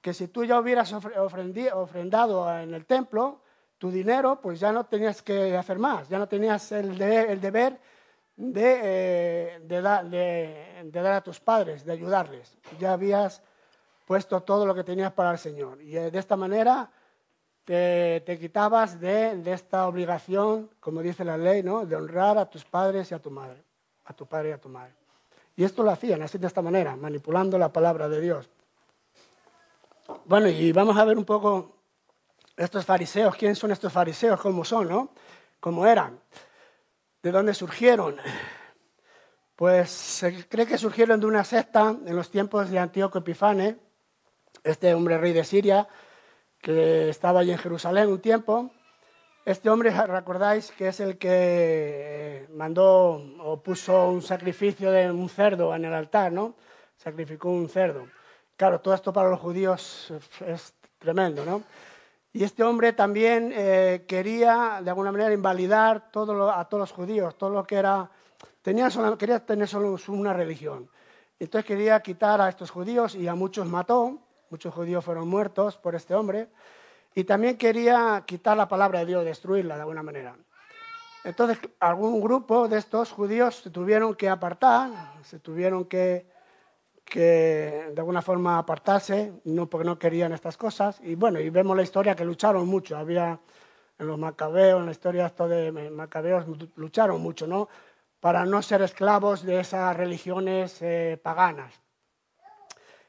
que 0.00 0.12
si 0.12 0.28
tú 0.28 0.44
ya 0.44 0.60
hubieras 0.60 0.92
ofrendado 0.92 2.58
en 2.58 2.74
el 2.74 2.84
templo 2.84 3.40
tu 3.78 3.90
dinero, 3.90 4.40
pues 4.40 4.60
ya 4.60 4.72
no 4.72 4.84
tenías 4.84 5.22
que 5.22 5.56
hacer 5.56 5.78
más, 5.78 6.08
ya 6.08 6.18
no 6.18 6.28
tenías 6.28 6.72
el, 6.72 6.96
deber 6.96 7.78
eh, 8.38 9.60
de, 9.62 9.82
dar 9.82 11.12
a 11.12 11.20
tus 11.20 11.40
padres, 11.40 11.84
de 11.84 11.92
ayudarles. 11.92 12.56
Ya 12.78 12.92
habías 12.92 13.42
puesto 14.06 14.40
todo 14.42 14.64
lo 14.64 14.74
que 14.74 14.84
tenías 14.84 15.12
para 15.12 15.32
el 15.32 15.38
Señor. 15.38 15.80
Y 15.82 15.92
de 15.92 16.18
esta 16.18 16.36
manera 16.36 16.90
te, 17.64 18.38
quitabas 18.40 19.00
de, 19.00 19.42
esta 19.52 19.86
obligación, 19.88 20.70
como 20.80 21.02
dice 21.02 21.24
la 21.24 21.36
ley, 21.36 21.62
¿no? 21.62 21.84
de 21.84 21.96
honrar 21.96 22.38
a 22.38 22.48
tus 22.48 22.64
padres 22.64 23.10
y 23.10 23.14
a 23.14 23.18
tu 23.18 23.30
madre, 23.30 23.62
a 24.04 24.12
tu 24.12 24.26
padre 24.26 24.50
y 24.50 24.52
a 24.52 24.58
tu 24.58 24.68
madre. 24.68 24.94
Y 25.56 25.64
esto 25.64 25.82
lo 25.82 25.90
hacían 25.90 26.22
así 26.22 26.38
de 26.38 26.46
esta 26.46 26.62
manera, 26.62 26.96
manipulando 26.96 27.58
la 27.58 27.72
palabra 27.72 28.08
de 28.08 28.20
Dios. 28.20 28.48
Bueno, 30.24 30.48
y 30.48 30.70
vamos 30.72 30.96
a 30.96 31.04
ver 31.04 31.18
un 31.18 31.24
poco 31.24 31.75
estos 32.56 32.84
fariseos, 32.84 33.36
quiénes 33.36 33.58
son 33.58 33.70
estos 33.70 33.92
fariseos, 33.92 34.40
cómo 34.40 34.64
son, 34.64 34.88
¿no? 34.88 35.10
¿Cómo 35.60 35.86
eran? 35.86 36.20
¿De 37.22 37.30
dónde 37.30 37.54
surgieron? 37.54 38.16
Pues 39.56 39.90
se 39.90 40.46
cree 40.48 40.66
que 40.66 40.78
surgieron 40.78 41.20
de 41.20 41.26
una 41.26 41.44
secta 41.44 41.96
en 42.04 42.14
los 42.16 42.30
tiempos 42.30 42.70
de 42.70 42.78
Antíoco 42.78 43.18
Epifane, 43.18 43.76
este 44.64 44.94
hombre 44.94 45.18
rey 45.18 45.32
de 45.32 45.44
Siria, 45.44 45.88
que 46.60 47.08
estaba 47.08 47.40
allí 47.40 47.52
en 47.52 47.58
Jerusalén 47.58 48.08
un 48.08 48.20
tiempo. 48.20 48.70
Este 49.44 49.70
hombre, 49.70 49.90
recordáis 49.90 50.72
que 50.72 50.88
es 50.88 50.98
el 51.00 51.18
que 51.18 51.28
eh, 51.30 52.48
mandó 52.52 53.22
o 53.40 53.62
puso 53.62 54.08
un 54.08 54.20
sacrificio 54.20 54.90
de 54.90 55.10
un 55.10 55.28
cerdo 55.28 55.74
en 55.74 55.84
el 55.84 55.94
altar, 55.94 56.32
¿no? 56.32 56.56
Sacrificó 56.96 57.50
un 57.50 57.68
cerdo. 57.68 58.08
Claro, 58.56 58.80
todo 58.80 58.94
esto 58.94 59.12
para 59.12 59.30
los 59.30 59.38
judíos 59.38 60.12
es 60.44 60.74
tremendo, 60.98 61.44
¿no? 61.44 61.62
Y 62.36 62.44
este 62.44 62.62
hombre 62.62 62.92
también 62.92 63.50
eh, 63.54 64.04
quería, 64.06 64.82
de 64.84 64.90
alguna 64.90 65.10
manera, 65.10 65.32
invalidar 65.32 65.96
a 65.96 66.10
todos 66.10 66.70
los 66.70 66.92
judíos, 66.92 67.38
todo 67.38 67.48
lo 67.48 67.64
que 67.64 67.76
era... 67.76 68.10
Tenía 68.60 68.90
quería 69.16 69.40
tener 69.40 69.66
solo 69.66 69.96
una 70.08 70.34
religión. 70.34 70.86
Entonces 71.40 71.66
quería 71.66 71.98
quitar 72.00 72.42
a 72.42 72.50
estos 72.50 72.70
judíos 72.70 73.14
y 73.14 73.26
a 73.26 73.34
muchos 73.34 73.66
mató. 73.66 74.18
Muchos 74.50 74.74
judíos 74.74 75.02
fueron 75.02 75.28
muertos 75.28 75.78
por 75.78 75.94
este 75.94 76.14
hombre. 76.14 76.48
Y 77.14 77.24
también 77.24 77.56
quería 77.56 78.22
quitar 78.26 78.54
la 78.54 78.68
palabra 78.68 78.98
de 78.98 79.06
Dios, 79.06 79.24
destruirla 79.24 79.76
de 79.76 79.80
alguna 79.80 80.02
manera. 80.02 80.36
Entonces, 81.24 81.58
algún 81.80 82.20
grupo 82.20 82.68
de 82.68 82.76
estos 82.76 83.12
judíos 83.12 83.62
se 83.62 83.70
tuvieron 83.70 84.14
que 84.14 84.28
apartar, 84.28 84.90
se 85.22 85.38
tuvieron 85.38 85.86
que, 85.86 86.26
que 87.06 87.92
de 87.94 88.00
alguna 88.00 88.20
forma 88.20 88.58
apartarse, 88.58 89.32
no 89.44 89.70
porque 89.70 89.86
no 89.86 89.98
querían 89.98 90.32
estas 90.32 90.56
cosas. 90.56 91.00
Y 91.02 91.14
bueno, 91.14 91.40
y 91.40 91.48
vemos 91.50 91.76
la 91.76 91.82
historia 91.82 92.16
que 92.16 92.24
lucharon 92.24 92.66
mucho. 92.66 92.96
Había 92.96 93.38
en 93.98 94.06
los 94.06 94.18
macabeos, 94.18 94.80
en 94.80 94.86
la 94.86 94.92
historia 94.92 95.26
esto 95.26 95.48
de 95.48 95.72
macabeos, 95.90 96.44
lucharon 96.74 97.22
mucho, 97.22 97.46
¿no? 97.46 97.68
Para 98.20 98.44
no 98.44 98.60
ser 98.60 98.82
esclavos 98.82 99.44
de 99.44 99.60
esas 99.60 99.96
religiones 99.96 100.82
eh, 100.82 101.18
paganas. 101.22 101.72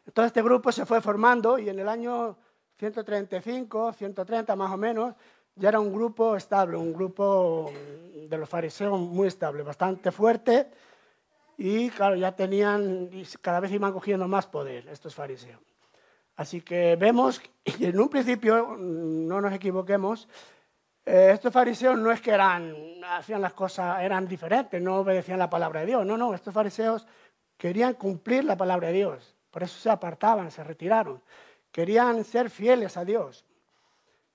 Entonces 0.05 0.27
este 0.27 0.41
grupo 0.41 0.71
se 0.71 0.85
fue 0.85 1.01
formando 1.01 1.59
y 1.59 1.69
en 1.69 1.79
el 1.79 1.89
año 1.89 2.37
135, 2.77 3.93
130 3.93 4.55
más 4.55 4.71
o 4.71 4.77
menos, 4.77 5.15
ya 5.55 5.69
era 5.69 5.79
un 5.79 5.91
grupo 5.91 6.35
estable, 6.35 6.77
un 6.77 6.93
grupo 6.93 7.71
de 8.13 8.37
los 8.37 8.47
fariseos 8.47 8.99
muy 8.99 9.27
estable, 9.27 9.63
bastante 9.63 10.11
fuerte, 10.11 10.69
y 11.57 11.89
claro, 11.89 12.15
ya 12.15 12.35
tenían, 12.35 13.09
cada 13.41 13.59
vez 13.59 13.71
iban 13.71 13.91
cogiendo 13.91 14.27
más 14.27 14.45
poder 14.45 14.87
estos 14.89 15.15
fariseos. 15.15 15.59
Así 16.35 16.61
que 16.61 16.95
vemos, 16.95 17.41
y 17.65 17.85
en 17.85 17.99
un 17.99 18.09
principio, 18.09 18.77
no 18.77 19.41
nos 19.41 19.51
equivoquemos, 19.51 20.29
eh, 21.03 21.31
estos 21.33 21.51
fariseos 21.51 21.97
no 21.97 22.11
es 22.11 22.21
que 22.21 22.31
eran, 22.31 22.75
hacían 23.09 23.41
las 23.41 23.53
cosas, 23.53 24.01
eran 24.01 24.27
diferentes, 24.27 24.79
no 24.79 24.97
obedecían 24.97 25.39
la 25.39 25.49
palabra 25.49 25.79
de 25.79 25.87
Dios, 25.87 26.05
no, 26.05 26.15
no, 26.15 26.33
estos 26.35 26.53
fariseos 26.53 27.07
querían 27.57 27.95
cumplir 27.95 28.43
la 28.43 28.55
palabra 28.55 28.89
de 28.89 28.93
Dios, 28.93 29.35
por 29.49 29.63
eso 29.63 29.79
se 29.79 29.89
apartaban, 29.89 30.51
se 30.51 30.63
retiraron, 30.63 31.23
querían 31.71 32.23
ser 32.23 32.51
fieles 32.51 32.97
a 32.97 33.05
Dios. 33.05 33.45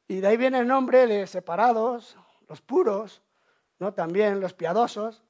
Y 0.09 0.21
de 0.21 0.27
ahí 0.27 0.37
viene 0.37 0.59
el 0.59 0.67
nombre 0.67 1.07
de 1.07 1.27
separados, 1.29 2.17
los 2.49 2.61
puros, 2.61 3.23
¿no? 3.79 3.95
también 3.95 4.41
los 4.41 4.55
piadosos, 4.55 5.23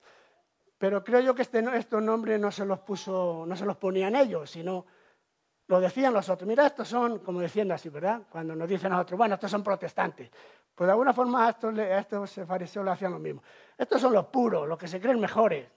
pero 0.83 1.05
creo 1.05 1.21
yo 1.21 1.33
que 1.33 1.43
este, 1.43 1.65
estos 1.79 2.03
nombres 2.03 2.41
no 2.41 2.51
se 2.51 2.67
los 2.67 2.81
puso, 2.81 3.45
no 3.47 3.55
se 3.55 3.65
los 3.65 3.77
ponían 3.77 4.17
ellos, 4.17 4.51
sino 4.51 4.85
lo 5.69 5.79
decían 5.79 6.13
los 6.13 6.29
otros. 6.29 6.49
Mira, 6.49 6.67
estos 6.67 6.89
son, 6.89 7.21
como 7.21 7.41
diciendo 7.41 7.73
así, 7.73 7.89
¿verdad? 7.89 8.23
Cuando 8.29 8.57
nos 8.57 8.69
dicen 8.69 8.93
a 8.93 8.99
otros, 8.99 9.17
bueno, 9.17 9.37
estos 9.37 9.49
son 9.49 9.63
protestantes. 9.63 10.29
Pues 10.75 10.87
de 10.89 10.91
alguna 10.91 11.13
forma 11.13 11.47
a 11.47 11.51
estos, 11.51 11.79
a 11.79 11.99
estos 12.01 12.33
fariseos 12.49 12.85
le 12.85 12.91
hacían 12.91 13.13
lo 13.13 13.21
mismo. 13.21 13.45
Estos 13.79 14.01
son 14.01 14.13
los 14.13 14.27
puros, 14.27 14.67
los 14.67 14.77
que 14.77 14.89
se 14.89 15.01
creen 15.01 15.21
mejores, 15.21 15.69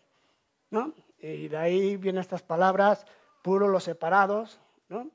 ¿no? 0.71 0.91
Y 1.19 1.49
de 1.49 1.57
ahí 1.57 1.97
vienen 1.97 2.21
estas 2.21 2.41
palabras, 2.41 3.05
puros 3.43 3.69
los 3.69 3.83
separados, 3.83 4.59
¿no? 4.89 5.11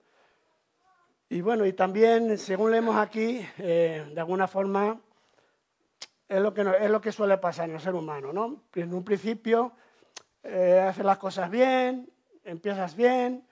Y 1.29 1.41
bueno, 1.41 1.67
y 1.67 1.73
también, 1.73 2.39
según 2.39 2.71
leemos 2.71 2.95
aquí, 2.95 3.45
eh, 3.59 4.09
de 4.15 4.21
alguna 4.21 4.47
forma, 4.47 5.01
es 6.31 6.41
lo, 6.41 6.55
que 6.55 6.61
es 6.81 6.91
lo 6.91 7.01
que 7.01 7.11
suele 7.11 7.39
pasar 7.39 7.69
en 7.69 7.75
el 7.75 7.81
ser 7.81 7.95
humano, 7.95 8.33
¿no? 8.33 8.63
En 8.77 8.95
un 8.95 9.05
principio, 9.05 9.73
eh, 10.45 10.81
haces 10.89 11.05
las 11.05 11.19
cosas 11.19 11.51
bien, 11.51 12.09
empiezas 12.45 12.95
bien, 12.95 13.45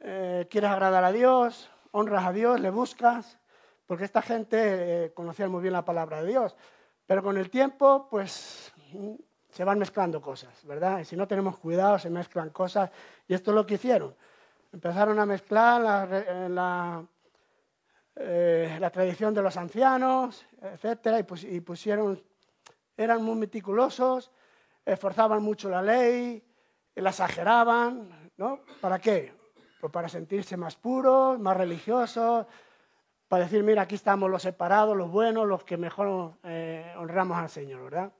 eh, 0.00 0.48
quieres 0.50 0.68
agradar 0.68 1.04
a 1.04 1.12
Dios, 1.12 1.70
honras 1.92 2.26
a 2.26 2.32
Dios, 2.32 2.58
le 2.58 2.70
buscas, 2.70 3.38
porque 3.86 4.02
esta 4.02 4.20
gente 4.20 4.56
eh, 5.04 5.12
conocía 5.14 5.48
muy 5.48 5.62
bien 5.62 5.72
la 5.72 5.84
palabra 5.84 6.20
de 6.20 6.28
Dios. 6.28 6.56
Pero 7.06 7.22
con 7.22 7.36
el 7.36 7.50
tiempo, 7.50 8.08
pues 8.10 8.72
se 9.50 9.62
van 9.62 9.78
mezclando 9.78 10.20
cosas, 10.20 10.64
¿verdad? 10.64 10.98
Y 10.98 11.04
si 11.04 11.16
no 11.16 11.28
tenemos 11.28 11.56
cuidado, 11.58 12.00
se 12.00 12.10
mezclan 12.10 12.50
cosas. 12.50 12.90
Y 13.28 13.34
esto 13.34 13.52
es 13.52 13.54
lo 13.54 13.64
que 13.64 13.74
hicieron. 13.74 14.12
Empezaron 14.72 15.20
a 15.20 15.24
mezclar 15.24 16.50
la, 16.50 17.04
eh, 18.20 18.76
la, 18.80 18.90
tradición 18.90 19.32
de 19.32 19.42
los 19.42 19.56
ancianos, 19.56 20.46
etcétera, 20.60 21.20
y, 21.20 21.60
pusieron, 21.60 22.22
eran 22.96 23.22
muy 23.22 23.36
meticulosos, 23.36 24.30
esforzaban 24.84 25.42
mucho 25.42 25.68
la 25.68 25.82
ley, 25.82 26.42
la 26.94 27.10
exageraban, 27.10 28.30
¿no? 28.36 28.60
¿Para 28.80 28.98
qué? 28.98 29.32
Pues 29.80 29.92
para 29.92 30.08
sentirse 30.08 30.56
más 30.56 30.76
puros, 30.76 31.38
más 31.38 31.56
religiosos, 31.56 32.46
para 33.28 33.44
decir, 33.44 33.62
mira, 33.62 33.82
aquí 33.82 33.94
estamos 33.94 34.30
los 34.30 34.42
separados, 34.42 34.96
los 34.96 35.10
buenos, 35.10 35.46
los 35.46 35.62
que 35.62 35.76
mejor 35.76 36.32
eh, 36.42 36.92
honramos 36.96 37.36
al 37.36 37.50
Señor, 37.50 37.84
¿verdad? 37.84 38.12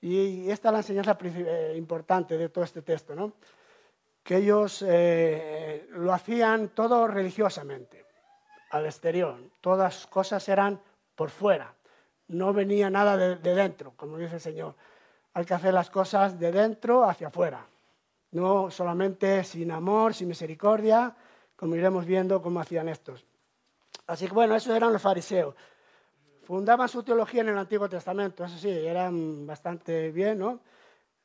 Y 0.00 0.50
esta 0.50 0.68
es 0.68 0.72
la 0.72 0.78
enseñanza 0.78 1.18
eh, 1.22 1.74
importante 1.76 2.38
de 2.38 2.48
todo 2.50 2.62
este 2.62 2.82
texto, 2.82 3.14
¿no? 3.14 3.32
Que 4.22 4.36
ellos 4.36 4.84
eh, 4.86 5.86
lo 5.90 6.12
hacían 6.12 6.68
todo 6.68 7.08
religiosamente, 7.08 8.03
al 8.74 8.86
exterior. 8.86 9.36
Todas 9.60 10.06
cosas 10.06 10.48
eran 10.48 10.80
por 11.14 11.30
fuera. 11.30 11.74
No 12.28 12.52
venía 12.52 12.90
nada 12.90 13.16
de, 13.16 13.36
de 13.36 13.54
dentro, 13.54 13.92
como 13.96 14.18
dice 14.18 14.34
el 14.34 14.40
Señor. 14.40 14.74
Hay 15.32 15.44
que 15.44 15.54
hacer 15.54 15.74
las 15.74 15.90
cosas 15.90 16.38
de 16.38 16.52
dentro 16.52 17.04
hacia 17.04 17.28
afuera 17.28 17.66
no 18.34 18.70
solamente 18.70 19.44
sin 19.44 19.70
amor, 19.70 20.12
sin 20.12 20.28
misericordia, 20.28 21.14
como 21.56 21.76
iremos 21.76 22.04
viendo 22.04 22.42
cómo 22.42 22.60
hacían 22.60 22.88
estos. 22.88 23.24
Así 24.08 24.26
que 24.26 24.34
bueno, 24.34 24.56
esos 24.56 24.74
eran 24.74 24.92
los 24.92 25.00
fariseos. 25.00 25.54
Fundaban 26.42 26.88
su 26.88 27.02
teología 27.02 27.40
en 27.40 27.50
el 27.50 27.58
Antiguo 27.58 27.88
Testamento, 27.88 28.44
eso 28.44 28.58
sí, 28.58 28.68
eran 28.68 29.46
bastante 29.46 30.10
bien, 30.10 30.40
¿no? 30.40 30.60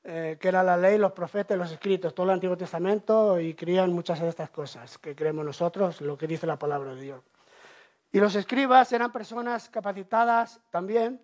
Eh, 0.04 0.38
que 0.40 0.48
era 0.48 0.64
la 0.64 0.78
ley, 0.78 0.98
los 0.98 1.12
profetas, 1.12 1.58
los 1.58 1.72
escritos, 1.72 2.14
todo 2.14 2.28
el 2.28 2.34
Antiguo 2.34 2.56
Testamento 2.56 3.40
y 3.40 3.54
creían 3.54 3.92
muchas 3.92 4.22
de 4.22 4.30
estas 4.30 4.50
cosas 4.50 4.98
que 5.00 5.14
creemos 5.14 5.44
nosotros, 5.44 6.00
lo 6.02 6.18
que 6.18 6.28
dice 6.28 6.48
la 6.48 6.58
palabra 6.58 6.94
de 6.94 7.02
Dios. 7.02 7.22
Y 8.12 8.20
los 8.20 8.36
escribas 8.36 8.92
eran 8.92 9.12
personas 9.12 9.70
capacitadas 9.70 10.60
también 10.72 11.22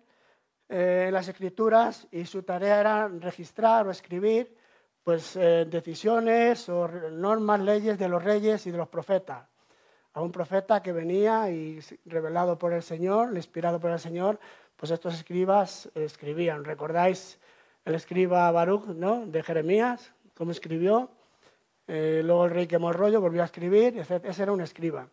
eh, 0.68 1.06
en 1.08 1.14
las 1.14 1.26
escrituras 1.26 2.06
y 2.12 2.24
su 2.24 2.42
tarea 2.42 2.80
era 2.80 3.08
registrar 3.08 3.86
o 3.86 3.90
escribir 3.90 4.56
pues 5.02 5.36
eh, 5.36 5.66
decisiones 5.68 6.68
o 6.68 6.88
normas, 6.88 7.60
leyes 7.60 7.98
de 7.98 8.08
los 8.08 8.22
reyes 8.22 8.66
y 8.66 8.70
de 8.70 8.78
los 8.78 8.88
profetas. 8.88 9.48
A 10.14 10.20
un 10.22 10.32
profeta 10.32 10.82
que 10.82 10.92
venía 10.92 11.50
y 11.50 11.78
revelado 12.06 12.58
por 12.58 12.72
el 12.72 12.82
Señor, 12.82 13.34
inspirado 13.36 13.78
por 13.78 13.90
el 13.90 13.98
Señor, 13.98 14.38
pues 14.76 14.90
estos 14.90 15.14
escribas 15.14 15.90
escribían. 15.94 16.64
¿Recordáis 16.64 17.38
el 17.84 17.94
escriba 17.94 18.50
Baruch, 18.50 18.86
¿no? 18.86 19.26
De 19.26 19.42
Jeremías, 19.42 20.12
cómo 20.34 20.52
escribió. 20.52 21.10
Eh, 21.86 22.22
luego 22.24 22.46
el 22.46 22.50
rey 22.50 22.66
quemó 22.66 22.88
el 22.88 22.94
rollo, 22.94 23.20
volvió 23.20 23.42
a 23.42 23.44
escribir, 23.44 23.98
ese 23.98 24.42
era 24.42 24.52
un 24.52 24.60
escriba. 24.60 25.08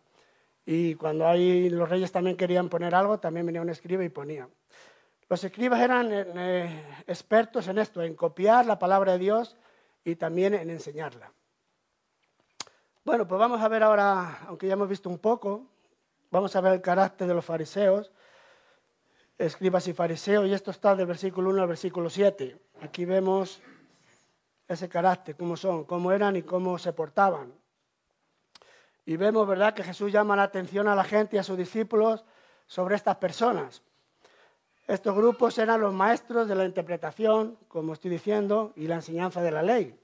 Y 0.66 0.94
cuando 0.94 1.26
los 1.34 1.88
reyes 1.88 2.10
también 2.10 2.36
querían 2.36 2.68
poner 2.68 2.94
algo, 2.94 3.18
también 3.18 3.44
venía 3.44 3.60
un 3.60 3.68
escriba 3.68 4.04
y 4.04 4.08
ponía. 4.08 4.48
Los 5.28 5.44
escribas 5.44 5.80
eran 5.80 6.08
eh, 6.10 7.02
expertos 7.06 7.68
en 7.68 7.78
esto, 7.78 8.02
en 8.02 8.14
copiar 8.14 8.66
la 8.66 8.78
palabra 8.78 9.12
de 9.12 9.18
Dios 9.18 9.56
y 10.04 10.16
también 10.16 10.54
en 10.54 10.70
enseñarla. 10.70 11.32
Bueno, 13.04 13.28
pues 13.28 13.38
vamos 13.38 13.60
a 13.60 13.68
ver 13.68 13.82
ahora, 13.82 14.40
aunque 14.46 14.66
ya 14.66 14.74
hemos 14.74 14.88
visto 14.88 15.10
un 15.10 15.18
poco, 15.18 15.66
vamos 16.30 16.54
a 16.56 16.60
ver 16.60 16.72
el 16.74 16.80
carácter 16.80 17.26
de 17.26 17.34
los 17.34 17.44
fariseos, 17.44 18.10
escribas 19.36 19.86
y 19.88 19.92
fariseos, 19.92 20.46
y 20.46 20.54
esto 20.54 20.70
está 20.70 20.94
del 20.94 21.06
versículo 21.06 21.50
1 21.50 21.62
al 21.62 21.68
versículo 21.68 22.08
7. 22.08 22.58
Aquí 22.80 23.04
vemos 23.04 23.60
ese 24.66 24.88
carácter, 24.88 25.36
cómo 25.36 25.56
son, 25.56 25.84
cómo 25.84 26.12
eran 26.12 26.36
y 26.36 26.42
cómo 26.42 26.78
se 26.78 26.92
portaban. 26.92 27.52
Y 29.06 29.16
vemos, 29.16 29.46
¿verdad?, 29.46 29.74
que 29.74 29.82
Jesús 29.82 30.10
llama 30.10 30.36
la 30.36 30.44
atención 30.44 30.88
a 30.88 30.94
la 30.94 31.04
gente 31.04 31.36
y 31.36 31.38
a 31.38 31.42
sus 31.42 31.58
discípulos 31.58 32.24
sobre 32.66 32.96
estas 32.96 33.16
personas. 33.16 33.82
Estos 34.86 35.14
grupos 35.14 35.58
eran 35.58 35.80
los 35.80 35.94
maestros 35.94 36.46
de 36.48 36.54
la 36.54 36.64
interpretación, 36.64 37.58
como 37.68 37.94
estoy 37.94 38.10
diciendo, 38.10 38.72
y 38.76 38.86
la 38.86 38.96
enseñanza 38.96 39.40
de 39.42 39.50
la 39.50 39.62
ley. 39.62 39.98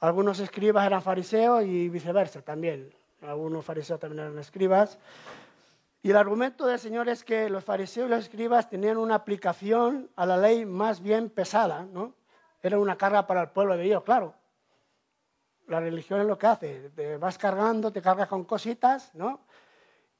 Algunos 0.00 0.40
escribas 0.40 0.86
eran 0.86 1.02
fariseos 1.02 1.64
y 1.64 1.88
viceversa 1.88 2.42
también. 2.42 2.92
Algunos 3.22 3.64
fariseos 3.64 4.00
también 4.00 4.24
eran 4.24 4.38
escribas. 4.38 4.98
Y 6.02 6.10
el 6.10 6.16
argumento 6.16 6.66
del 6.66 6.78
Señor 6.78 7.08
es 7.08 7.22
que 7.22 7.50
los 7.50 7.62
fariseos 7.62 8.06
y 8.06 8.10
los 8.10 8.20
escribas 8.20 8.70
tenían 8.70 8.96
una 8.96 9.16
aplicación 9.16 10.10
a 10.16 10.24
la 10.24 10.38
ley 10.38 10.64
más 10.64 11.02
bien 11.02 11.28
pesada, 11.28 11.86
¿no? 11.92 12.14
Era 12.62 12.78
una 12.78 12.96
carga 12.96 13.26
para 13.26 13.42
el 13.42 13.48
pueblo 13.50 13.76
de 13.76 13.84
Dios, 13.84 14.02
claro. 14.02 14.34
La 15.70 15.78
religión 15.78 16.20
es 16.20 16.26
lo 16.26 16.36
que 16.36 16.48
hace, 16.48 16.90
te 16.90 17.16
vas 17.16 17.38
cargando, 17.38 17.92
te 17.92 18.02
cargas 18.02 18.26
con 18.26 18.42
cositas, 18.42 19.14
¿no? 19.14 19.46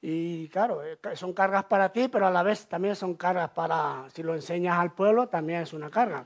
Y 0.00 0.48
claro, 0.48 0.80
eh, 0.84 0.96
son 1.14 1.32
cargas 1.32 1.64
para 1.64 1.90
ti, 1.90 2.06
pero 2.06 2.28
a 2.28 2.30
la 2.30 2.44
vez 2.44 2.68
también 2.68 2.94
son 2.94 3.14
cargas 3.16 3.50
para, 3.50 4.04
si 4.14 4.22
lo 4.22 4.36
enseñas 4.36 4.78
al 4.78 4.92
pueblo, 4.92 5.28
también 5.28 5.62
es 5.62 5.72
una 5.72 5.90
carga. 5.90 6.24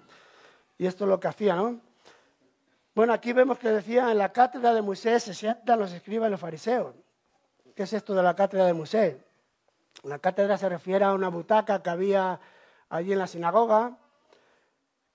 Y 0.76 0.84
esto 0.84 1.04
es 1.04 1.08
lo 1.08 1.18
que 1.18 1.28
hacía, 1.28 1.56
¿no? 1.56 1.80
Bueno, 2.94 3.14
aquí 3.14 3.32
vemos 3.32 3.58
que 3.58 3.70
decía, 3.70 4.12
en 4.12 4.18
la 4.18 4.30
cátedra 4.30 4.74
de 4.74 4.82
Moisés 4.82 5.22
se 5.22 5.32
sientan 5.32 5.78
los 5.78 5.90
escribas 5.92 6.28
y 6.28 6.32
los 6.32 6.40
fariseos. 6.40 6.94
¿Qué 7.74 7.84
es 7.84 7.94
esto 7.94 8.14
de 8.14 8.22
la 8.22 8.36
cátedra 8.36 8.66
de 8.66 8.74
Moisés? 8.74 9.16
La 10.02 10.18
cátedra 10.18 10.58
se 10.58 10.68
refiere 10.68 11.06
a 11.06 11.14
una 11.14 11.28
butaca 11.30 11.82
que 11.82 11.88
había 11.88 12.38
allí 12.90 13.14
en 13.14 13.20
la 13.20 13.26
sinagoga 13.26 13.96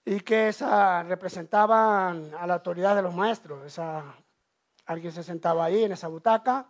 y 0.10 0.22
que 0.22 0.48
esa 0.48 1.04
representaba 1.04 2.10
a 2.10 2.48
la 2.48 2.56
autoridad 2.56 2.96
de 2.96 3.04
los 3.04 3.14
maestros. 3.14 3.64
Esa, 3.64 4.04
alguien 4.88 5.14
se 5.14 5.22
sentaba 5.22 5.66
ahí 5.66 5.84
en 5.84 5.92
esa 5.92 6.08
butaca 6.08 6.66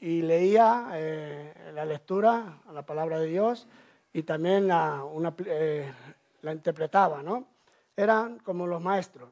y 0.00 0.22
leía 0.22 0.88
eh, 0.94 1.70
la 1.72 1.84
lectura, 1.84 2.58
la 2.72 2.84
palabra 2.84 3.20
de 3.20 3.28
Dios, 3.28 3.68
y 4.12 4.24
también 4.24 4.66
la, 4.66 5.04
eh, 5.46 5.92
la 6.42 6.52
interpretaba, 6.52 7.22
¿no? 7.22 7.46
Eran 7.96 8.40
como 8.40 8.66
los 8.66 8.82
maestros. 8.82 9.30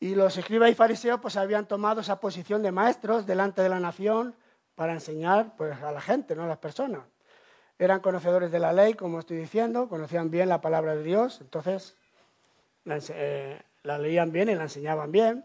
Y 0.00 0.14
los 0.14 0.34
escribas 0.38 0.70
y 0.70 0.74
fariseos 0.74 1.20
pues 1.20 1.36
habían 1.36 1.68
tomado 1.68 2.00
esa 2.00 2.18
posición 2.18 2.62
de 2.62 2.72
maestros 2.72 3.26
delante 3.26 3.60
de 3.60 3.68
la 3.68 3.78
nación 3.78 4.34
para 4.74 4.94
enseñar 4.94 5.54
pues, 5.54 5.82
a 5.82 5.92
la 5.92 6.00
gente, 6.00 6.34
no 6.34 6.44
a 6.44 6.46
las 6.46 6.58
personas. 6.58 7.02
Eran 7.82 7.98
conocedores 7.98 8.52
de 8.52 8.60
la 8.60 8.72
ley, 8.72 8.94
como 8.94 9.18
estoy 9.18 9.38
diciendo, 9.38 9.88
conocían 9.88 10.30
bien 10.30 10.48
la 10.48 10.60
palabra 10.60 10.94
de 10.94 11.02
Dios, 11.02 11.40
entonces 11.40 11.96
la, 12.84 13.00
eh, 13.08 13.60
la 13.82 13.98
leían 13.98 14.30
bien 14.30 14.48
y 14.48 14.54
la 14.54 14.62
enseñaban 14.62 15.10
bien. 15.10 15.44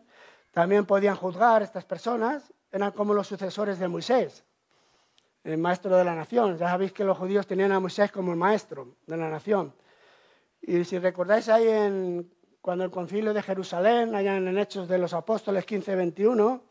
También 0.52 0.86
podían 0.86 1.16
juzgar 1.16 1.64
estas 1.64 1.84
personas 1.84 2.54
eran 2.72 2.92
como 2.92 3.16
los 3.16 3.26
sucesores 3.26 3.80
de 3.80 3.88
Moisés. 3.88 4.44
el 5.44 5.58
maestro 5.58 5.98
de 5.98 6.04
la 6.04 6.14
nación. 6.14 6.60
Ya 6.60 6.70
sabéis 6.70 6.94
que 6.94 7.04
los 7.04 7.18
judíos 7.18 7.48
tenían 7.48 7.72
a 7.72 7.80
Moisés 7.80 8.12
como 8.12 8.34
el 8.34 8.38
maestro 8.38 8.90
de 9.08 9.18
la 9.18 9.30
nación. 9.30 9.74
Y 10.62 10.84
si 10.84 11.00
recordáis 11.00 11.50
ahí 11.50 11.68
en, 11.68 12.32
cuando 12.62 12.84
el 12.84 12.92
concilio 12.92 13.34
de 13.34 13.42
Jerusalén, 13.42 14.14
allá 14.14 14.38
en 14.38 14.56
Hechos 14.60 14.88
de 14.88 15.00
los 15.00 15.14
Apóstoles 15.14 15.66
15-21, 15.66 16.62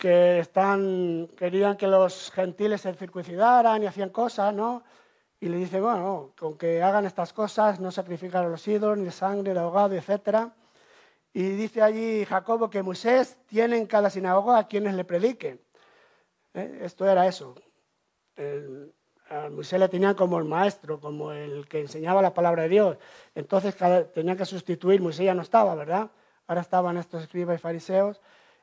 que 0.00 0.38
están, 0.38 1.28
querían 1.36 1.76
que 1.76 1.86
los 1.86 2.30
gentiles 2.32 2.80
se 2.80 2.94
circuncidaran 2.94 3.82
y 3.82 3.86
hacían 3.86 4.08
cosas, 4.08 4.54
¿no? 4.54 4.82
Y 5.38 5.48
le 5.50 5.58
dice, 5.58 5.78
bueno, 5.78 6.32
con 6.38 6.56
que 6.56 6.82
hagan 6.82 7.04
estas 7.04 7.34
cosas, 7.34 7.80
no 7.80 7.90
sacrifican 7.92 8.46
a 8.46 8.48
los 8.48 8.66
ídolos, 8.66 8.96
ni 8.96 9.10
sangre, 9.10 9.52
de 9.52 9.60
ahogado, 9.60 9.94
etc. 9.94 10.48
Y 11.34 11.42
dice 11.50 11.82
allí 11.82 12.24
Jacobo 12.24 12.70
que 12.70 12.82
Moisés 12.82 13.36
tiene 13.46 13.76
en 13.76 13.86
cada 13.86 14.08
sinagoga 14.08 14.58
a 14.58 14.68
quienes 14.68 14.94
le 14.94 15.04
prediquen. 15.04 15.60
¿Eh? 16.54 16.80
Esto 16.82 17.06
era 17.06 17.26
eso. 17.26 17.54
a 19.28 19.50
Moisés 19.50 19.78
le 19.78 19.88
tenían 19.88 20.14
como 20.14 20.38
el 20.38 20.46
maestro, 20.46 20.98
como 20.98 21.30
el 21.32 21.68
que 21.68 21.80
enseñaba 21.80 22.22
la 22.22 22.32
palabra 22.32 22.62
de 22.62 22.70
Dios. 22.70 22.96
Entonces 23.34 23.76
tenían 24.14 24.38
que 24.38 24.46
sustituir, 24.46 25.02
Moisés 25.02 25.26
ya 25.26 25.34
no 25.34 25.42
estaba, 25.42 25.74
¿verdad? 25.74 26.10
Ahora 26.46 26.62
estaban 26.62 26.96
estos 26.96 27.22
escribas 27.22 27.56
y 27.56 27.58
fariseos 27.58 28.20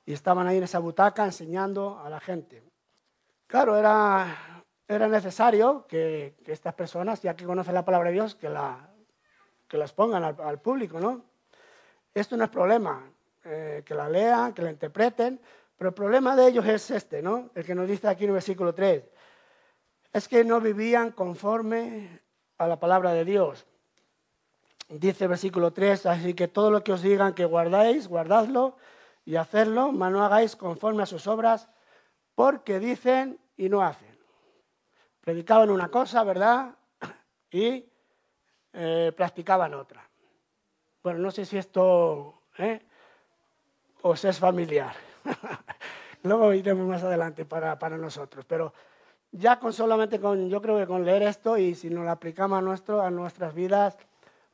y 0.08 0.13
estaban 0.13 0.48
ahí 0.48 0.58
en 0.58 0.63
esa 0.63 0.80
butaca 0.80 1.24
enseñando 1.24 2.00
a 2.04 2.10
la 2.10 2.20
gente. 2.20 2.63
Claro, 3.46 3.78
era 3.78 4.58
era 4.88 5.08
necesario 5.08 5.86
que, 5.88 6.36
estas 6.46 6.74
personas, 6.74 7.22
ya 7.22 7.36
que 7.36 7.46
conocen 7.46 7.74
la 7.74 7.84
palabra 7.84 8.10
de 8.10 8.13
Dios, 8.13 8.36
que, 8.36 8.50
la, 8.50 8.89
que 9.67 9.78
las 9.78 9.91
pongan 9.91 10.24
al, 10.24 10.62
público, 10.62 11.00
¿no? 11.00 11.26
Esto 12.13 12.38
no 12.38 12.46
es 12.46 12.50
problema, 12.50 13.04
eh, 13.43 13.84
que 13.86 13.93
la 13.93 14.08
lean, 14.08 14.54
que 14.54 14.62
la 14.62 14.72
interpreten, 14.72 15.39
pero 15.78 15.89
el 15.89 15.93
problema 15.93 16.36
de 16.36 16.48
ellos 16.48 16.65
es 16.65 16.89
este, 16.89 17.22
¿no? 17.22 17.50
El 17.54 17.65
que 17.65 17.76
nos 17.76 17.88
dice 17.88 18.08
aquí 18.08 18.24
en 18.24 18.30
el 18.30 18.36
versículo 18.36 18.74
3. 18.74 19.04
Es 20.13 20.28
que 20.28 20.43
no 20.43 20.62
vivían 20.62 21.12
conforme 21.12 22.22
a 22.58 22.67
la 22.67 22.80
palabra 22.80 23.12
de 23.12 23.26
Dios. 23.26 23.67
Dice 24.88 25.26
el 25.26 25.30
versículo 25.30 25.74
3, 25.74 26.06
así 26.06 26.34
que 26.34 26.48
todo 26.48 26.72
lo 26.72 26.82
que 26.82 26.93
os 26.93 27.02
digan 27.02 27.34
que 27.34 27.43
guardáis, 27.43 28.08
guardadlo 28.08 28.78
y 29.27 29.35
hacedlo, 29.35 29.91
mas 29.91 30.11
no 30.11 30.23
hagáis 30.23 30.55
conforme 30.55 31.03
a 31.03 31.05
sus 31.05 31.27
obras, 31.27 31.69
porque 32.33 32.79
dicen 32.79 33.39
y 33.55 33.69
no 33.69 33.83
hacen 33.83 34.17
predicaban 35.27 35.69
una 35.69 35.89
cosa, 35.89 36.23
¿verdad? 36.23 36.73
Y 37.51 37.85
eh, 38.71 39.11
practicaban 39.13 39.73
otra. 39.73 40.01
Bueno, 41.03 41.19
no 41.19 41.31
sé 41.31 41.43
si 41.43 41.57
esto 41.57 42.43
¿eh? 42.57 42.79
os 44.03 44.23
es 44.23 44.39
familiar. 44.39 44.95
Luego 46.23 46.53
iremos 46.53 46.87
más 46.87 47.03
adelante 47.03 47.43
para, 47.43 47.77
para, 47.77 47.97
nosotros. 47.97 48.45
Pero 48.45 48.73
ya 49.33 49.59
con 49.59 49.73
solamente 49.73 50.17
con, 50.17 50.49
yo 50.49 50.61
creo 50.61 50.77
que 50.77 50.87
con 50.87 51.03
leer 51.03 51.23
esto 51.23 51.57
y 51.57 51.75
si 51.75 51.89
nos 51.89 52.05
lo 52.05 52.11
aplicamos 52.11 52.59
a, 52.59 52.61
nuestro, 52.61 53.01
a 53.01 53.11
nuestras 53.11 53.53
vidas, 53.53 53.97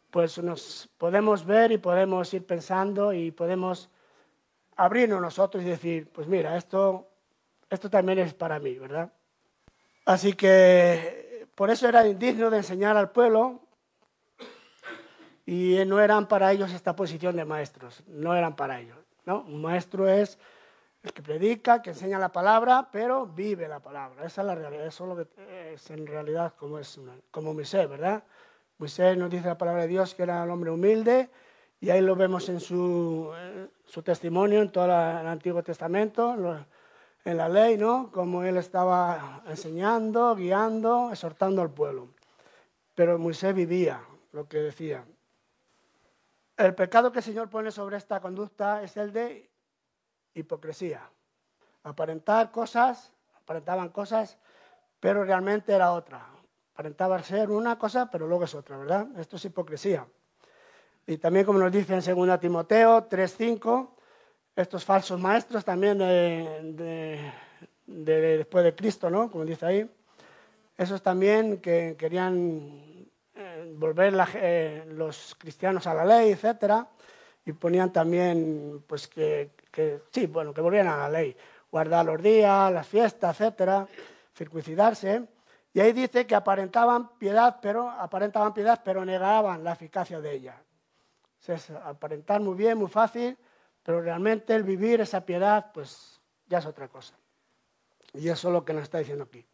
pues 0.09 0.41
nos 0.41 0.89
podemos 0.97 1.45
ver 1.45 1.71
y 1.71 1.77
podemos 1.77 2.33
ir 2.33 2.47
pensando 2.47 3.13
y 3.13 3.29
podemos 3.29 3.91
abrirnos 4.75 5.21
nosotros 5.21 5.63
y 5.63 5.67
decir, 5.67 6.09
pues 6.12 6.27
mira, 6.27 6.57
esto, 6.57 7.09
esto 7.69 7.89
también 7.89 8.19
es 8.19 8.33
para 8.33 8.59
mí, 8.59 8.77
¿verdad? 8.77 9.12
Así 10.05 10.33
que 10.33 11.47
por 11.55 11.69
eso 11.69 11.88
era 11.88 12.07
indigno 12.07 12.49
de 12.49 12.57
enseñar 12.57 12.97
al 12.97 13.12
pueblo 13.12 13.62
y 15.45 15.77
no 15.86 15.99
eran 15.99 16.27
para 16.27 16.51
ellos 16.51 16.71
esta 16.71 16.95
posición 16.95 17.36
de 17.36 17.45
maestros, 17.45 18.03
no 18.07 18.36
eran 18.36 18.55
para 18.55 18.79
ellos. 18.79 18.97
¿no? 19.25 19.41
Un 19.41 19.62
maestro 19.62 20.07
es 20.07 20.38
el 21.03 21.12
que 21.13 21.21
predica, 21.21 21.81
que 21.81 21.91
enseña 21.91 22.17
la 22.17 22.31
palabra, 22.31 22.89
pero 22.91 23.25
vive 23.25 23.67
la 23.67 23.79
palabra. 23.79 24.25
Esa 24.25 24.41
es 24.41 24.47
la 24.47 24.55
realidad, 24.55 24.86
eso 24.86 25.03
es 25.03 25.09
lo 25.09 25.15
que 25.17 25.73
es 25.73 25.89
en 25.91 26.07
realidad 26.07 26.53
como, 26.57 26.79
es 26.79 26.99
como 27.29 27.53
Moisés, 27.53 27.89
¿verdad? 27.89 28.23
Moisés 28.77 29.17
nos 29.17 29.29
dice 29.29 29.47
la 29.47 29.57
palabra 29.57 29.83
de 29.83 29.89
Dios 29.89 30.15
que 30.15 30.23
era 30.23 30.43
el 30.43 30.49
hombre 30.49 30.71
humilde 30.71 31.29
y 31.84 31.89
ahí 31.89 32.00
lo 32.00 32.15
vemos 32.15 32.48
en 32.48 32.62
su, 32.62 33.30
su 33.84 34.02
testimonio 34.04 34.62
en 34.62 34.72
todo 34.72 34.86
el 34.86 35.28
Antiguo 35.28 35.62
Testamento 35.63 36.34
en 37.26 37.36
la 37.36 37.50
ley, 37.50 37.78
¿no? 37.78 38.10
Como 38.10 38.41
él 38.46 38.56
estaba 38.56 39.43
enseñando, 39.48 40.34
guiando, 40.34 41.10
exhortando 41.12 41.62
al 41.62 41.72
pueblo. 41.72 42.08
Pero 42.96 43.19
Moisés 43.19 43.54
vivía 43.54 44.02
lo 44.32 44.48
que 44.48 44.60
decía. 44.60 45.04
El 46.56 46.74
pecado 46.74 47.12
que 47.12 47.19
el 47.19 47.26
Señor 47.26 47.50
pone 47.50 47.69
sobre 47.69 47.98
esta 47.98 48.22
conducta 48.22 48.82
es 48.82 48.96
el 48.96 49.12
de 49.12 49.50
hipocresía. 50.36 51.02
Aparentar 51.84 52.50
cosas, 52.52 53.12
aparentaban 53.36 53.89
cosas, 53.89 54.38
pero 55.02 55.26
realmente 55.26 55.74
era 55.74 55.91
otra. 55.91 56.26
Aparentaba 56.76 57.22
ser 57.24 57.52
una 57.52 57.78
cosa, 57.78 58.10
pero 58.10 58.26
luego 58.26 58.46
es 58.46 58.56
otra, 58.56 58.78
¿verdad? 58.78 59.06
Esto 59.17 59.36
es 59.36 59.43
hipocresía. 59.43 60.08
Y 61.06 61.18
también 61.18 61.46
como 61.46 61.60
nos 61.60 61.72
dice 61.72 61.94
en 61.94 62.28
2 62.28 62.39
Timoteo 62.39 63.10
3.5, 63.10 63.89
estos 64.56 64.86
falsos 64.86 65.20
maestros 65.20 65.66
también 65.66 65.98
de, 65.98 67.32
después 67.86 68.63
de 68.63 68.76
Cristo, 68.76 69.10
¿no? 69.10 69.30
Como 69.30 69.46
dice 69.46 69.66
ahí. 69.66 69.89
Esos 70.78 71.02
también 71.02 71.58
que 71.58 71.96
querían 71.98 73.08
eh, 73.36 73.74
volver 73.76 74.13
eh, 74.36 74.86
los 74.89 75.36
cristianos 75.38 75.86
a 75.88 75.94
la 75.94 76.06
ley, 76.06 76.32
etcétera, 76.32 76.88
y 77.46 77.52
ponían 77.52 77.92
también, 77.92 78.84
pues 78.88 79.08
que, 79.08 79.52
sí, 80.12 80.28
bueno, 80.28 80.54
que 80.54 80.62
volvieran 80.62 80.94
a 80.94 80.98
la 80.98 81.10
ley, 81.10 81.36
guardar 81.72 82.06
los 82.06 82.22
días, 82.22 82.72
las 82.72 82.88
fiestas, 82.88 83.39
etcétera, 83.39 83.88
circuncidarse. 84.36 85.28
Y 85.74 85.80
ahí 85.80 85.92
dice 85.92 86.26
que 86.26 86.36
aparentaban 86.36 87.18
piedad, 87.18 87.58
pero 87.62 87.89
aparentaban 87.89 88.54
piedad, 88.54 88.82
pero 88.84 89.04
negaban 89.04 89.63
la 89.63 89.74
eficacia 89.74 90.22
de 90.22 90.34
ella. 90.34 90.63
Es 91.51 91.69
aparentar 91.71 92.41
muy 92.41 92.56
bien, 92.56 92.77
muy 92.77 92.89
fácil, 92.89 93.38
pero 93.84 94.01
realmente 94.01 94.56
el 94.56 94.63
vivir 94.63 95.01
esa 95.01 95.25
piedad, 95.25 95.71
pues 95.73 96.21
ya 96.47 96.60
es 96.60 96.65
otra 96.65 96.88
cosa. 96.88 97.15
Y 98.13 98.29
eso 98.29 98.47
es 98.47 98.53
lo 98.53 98.63
que 98.63 98.73
nos 98.73 98.84
está 98.84 98.99
diciendo 98.99 99.25
aquí. 99.25 99.45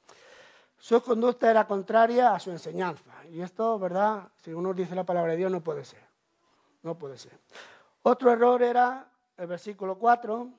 Su 0.77 1.01
conducta 1.01 1.49
era 1.49 1.65
contraria 1.65 2.33
a 2.33 2.39
su 2.39 2.51
enseñanza. 2.51 3.11
Y 3.29 3.41
esto, 3.41 3.77
¿verdad? 3.79 4.29
Si 4.37 4.53
uno 4.53 4.73
dice 4.73 4.95
la 4.95 5.03
palabra 5.03 5.31
de 5.31 5.37
Dios, 5.37 5.51
no 5.51 5.61
puede 5.61 5.83
ser. 5.83 6.01
No 6.83 6.97
puede 6.97 7.17
ser. 7.17 7.37
Otro 8.03 8.31
error 8.31 8.61
era 8.63 9.09
el 9.37 9.47
versículo 9.47 9.97
4, 9.97 10.49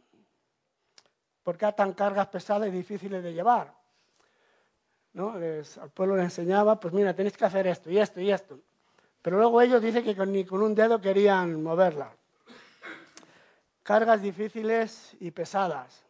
porque 1.42 1.64
atan 1.66 1.94
cargas 1.94 2.26
pesadas 2.28 2.68
y 2.68 2.70
difíciles 2.70 3.22
de 3.22 3.32
llevar. 3.32 3.74
¿No? 5.12 5.32
al 5.32 5.90
pueblo 5.90 6.16
le 6.16 6.22
enseñaba, 6.22 6.78
pues 6.78 6.94
mira, 6.94 7.14
tenéis 7.14 7.36
que 7.36 7.44
hacer 7.44 7.66
esto 7.66 7.90
y 7.90 7.98
esto 7.98 8.20
y 8.20 8.30
esto. 8.30 8.60
Pero 9.22 9.38
luego 9.38 9.60
ellos 9.60 9.82
dicen 9.82 10.04
que 10.04 10.26
ni 10.26 10.44
con 10.44 10.62
un 10.62 10.74
dedo 10.74 11.00
querían 11.00 11.62
moverla 11.62 12.12
cargas 13.90 14.22
difíciles 14.22 15.16
y 15.18 15.32
pesadas. 15.32 16.04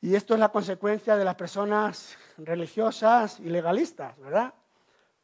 Y 0.00 0.14
esto 0.14 0.34
es 0.34 0.40
la 0.40 0.50
consecuencia 0.50 1.16
de 1.16 1.24
las 1.24 1.34
personas 1.34 2.16
religiosas 2.38 3.40
y 3.40 3.48
legalistas, 3.48 4.16
¿verdad? 4.20 4.54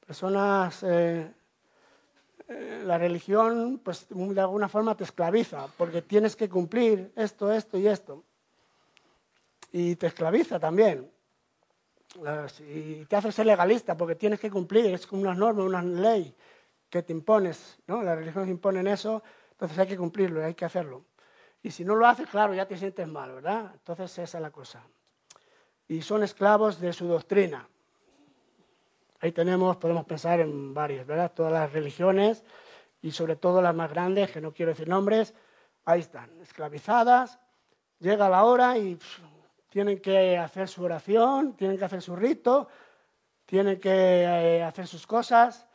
Personas, 0.05 0.83
eh, 0.83 1.33
eh, 2.49 2.83
la 2.85 2.99
religión, 2.99 3.81
pues 3.85 4.07
de 4.09 4.41
alguna 4.41 4.69
forma 4.69 4.97
te 4.97 5.05
esclaviza, 5.05 5.69
porque 5.77 6.03
tienes 6.03 6.35
que 6.35 6.49
cumplir 6.49 7.13
esto, 7.15 7.53
esto 7.53 7.79
y 7.79 7.87
esto. 7.87 8.25
Y 9.71 9.95
te 9.95 10.09
esclaviza 10.09 10.59
también. 10.59 11.09
Y 12.61 13.05
te 13.05 13.17
hace 13.17 13.31
ser 13.31 13.47
legalista, 13.47 13.97
porque 13.97 14.17
tienes 14.17 14.41
que 14.41 14.51
cumplir, 14.51 14.87
es 14.87 15.07
como 15.07 15.23
unas 15.23 15.37
normas, 15.37 15.65
una 15.65 15.83
ley 15.83 16.35
que 16.89 17.03
te 17.03 17.13
impones, 17.13 17.79
¿no? 17.87 18.03
Las 18.03 18.19
religiones 18.19 18.51
imponen 18.51 18.89
eso, 18.89 19.23
entonces 19.53 19.79
hay 19.79 19.87
que 19.87 19.97
cumplirlo, 19.97 20.45
hay 20.45 20.55
que 20.55 20.65
hacerlo. 20.65 21.05
Y 21.63 21.71
si 21.71 21.85
no 21.85 21.95
lo 21.95 22.07
haces, 22.07 22.29
claro, 22.29 22.55
ya 22.55 22.67
te 22.67 22.77
sientes 22.77 23.07
mal, 23.07 23.33
¿verdad? 23.33 23.71
Entonces 23.75 24.19
esa 24.19 24.39
es 24.39 24.43
la 24.43 24.51
cosa. 24.51 24.83
Y 25.87 26.03
son 26.03 26.23
esclavos 26.23 26.81
de 26.81 26.93
su 26.93 27.07
doctrina. 27.07 27.69
Ahí 29.21 29.33
tenemos, 29.33 29.77
podemos 29.77 30.05
pensar 30.05 30.41
en 30.41 30.73
varias, 30.73 31.07
¿verdad? 31.07 31.33
Todas 31.33 31.53
las 31.53 31.73
religiones 31.73 32.43
y 33.03 33.13
sobre 33.13 33.37
todo 33.37 33.61
las 33.63 33.75
más 33.75 33.91
grandes, 33.91 34.31
que 34.31 34.41
no 34.41 34.53
quiero 34.53 34.71
decir 34.71 34.89
nombres, 34.89 35.35
ahí 35.85 36.01
están, 36.01 36.31
esclavizadas. 36.41 37.39
Llega 37.99 38.29
la 38.31 38.45
hora 38.45 38.79
y 38.79 38.99
tienen 39.71 40.01
que 40.01 40.37
hacer 40.37 40.69
su 40.69 40.83
oración, 40.83 41.55
tienen 41.55 41.79
que 41.79 41.85
hacer 41.85 42.03
su 42.03 42.15
rito, 42.15 42.69
tienen 43.47 43.81
que 43.81 43.91
eh, 44.23 44.63
hacer 44.63 44.87
sus 44.87 45.07
cosas 45.07 45.67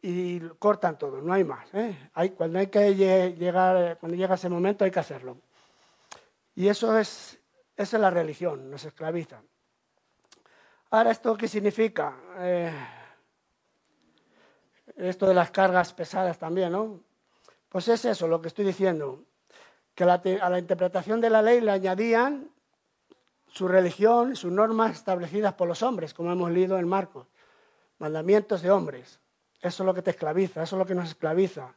y 0.00 0.40
cortan 0.58 0.96
todo, 0.96 1.20
no 1.20 1.32
hay 1.32 1.44
más. 1.44 1.68
¿eh? 1.74 2.10
Cuando 2.36 2.58
hay 2.58 2.68
que 2.68 2.94
llegar, 2.94 3.98
cuando 3.98 4.16
llega 4.16 4.36
ese 4.36 4.48
momento 4.48 4.84
hay 4.84 4.90
que 4.90 5.00
hacerlo. 5.00 5.38
Y 6.54 6.68
eso 6.68 6.96
es, 6.96 7.38
es 7.76 7.92
la 7.94 8.10
religión, 8.10 8.70
nos 8.70 8.84
esclaviza. 8.84 9.42
Ahora, 10.90 11.10
¿esto 11.10 11.36
qué 11.36 11.48
significa? 11.48 12.16
Eh, 12.38 12.72
esto 14.96 15.26
de 15.26 15.34
las 15.34 15.50
cargas 15.50 15.92
pesadas 15.92 16.38
también, 16.38 16.70
¿no? 16.70 17.00
Pues 17.68 17.88
es 17.88 18.04
eso 18.04 18.28
lo 18.28 18.40
que 18.40 18.46
estoy 18.46 18.64
diciendo, 18.64 19.24
que 19.92 20.04
a 20.04 20.50
la 20.50 20.58
interpretación 20.58 21.20
de 21.20 21.30
la 21.30 21.42
ley 21.42 21.60
le 21.60 21.72
añadían 21.72 22.53
su 23.54 23.68
religión, 23.68 24.34
sus 24.34 24.50
normas 24.50 24.96
establecidas 24.96 25.54
por 25.54 25.68
los 25.68 25.82
hombres, 25.84 26.12
como 26.12 26.32
hemos 26.32 26.50
leído 26.50 26.76
en 26.76 26.88
Marcos. 26.88 27.28
Mandamientos 27.98 28.62
de 28.62 28.70
hombres. 28.72 29.20
Eso 29.60 29.84
es 29.84 29.86
lo 29.86 29.94
que 29.94 30.02
te 30.02 30.10
esclaviza, 30.10 30.64
eso 30.64 30.74
es 30.74 30.78
lo 30.78 30.86
que 30.86 30.96
nos 30.96 31.08
esclaviza. 31.08 31.72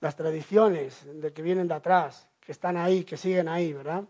Las 0.00 0.16
tradiciones 0.16 1.06
de 1.06 1.32
que 1.32 1.40
vienen 1.40 1.66
de 1.66 1.74
atrás, 1.74 2.28
que 2.40 2.52
están 2.52 2.76
ahí, 2.76 3.04
que 3.04 3.16
siguen 3.16 3.48
ahí, 3.48 3.72
¿verdad? 3.72 4.04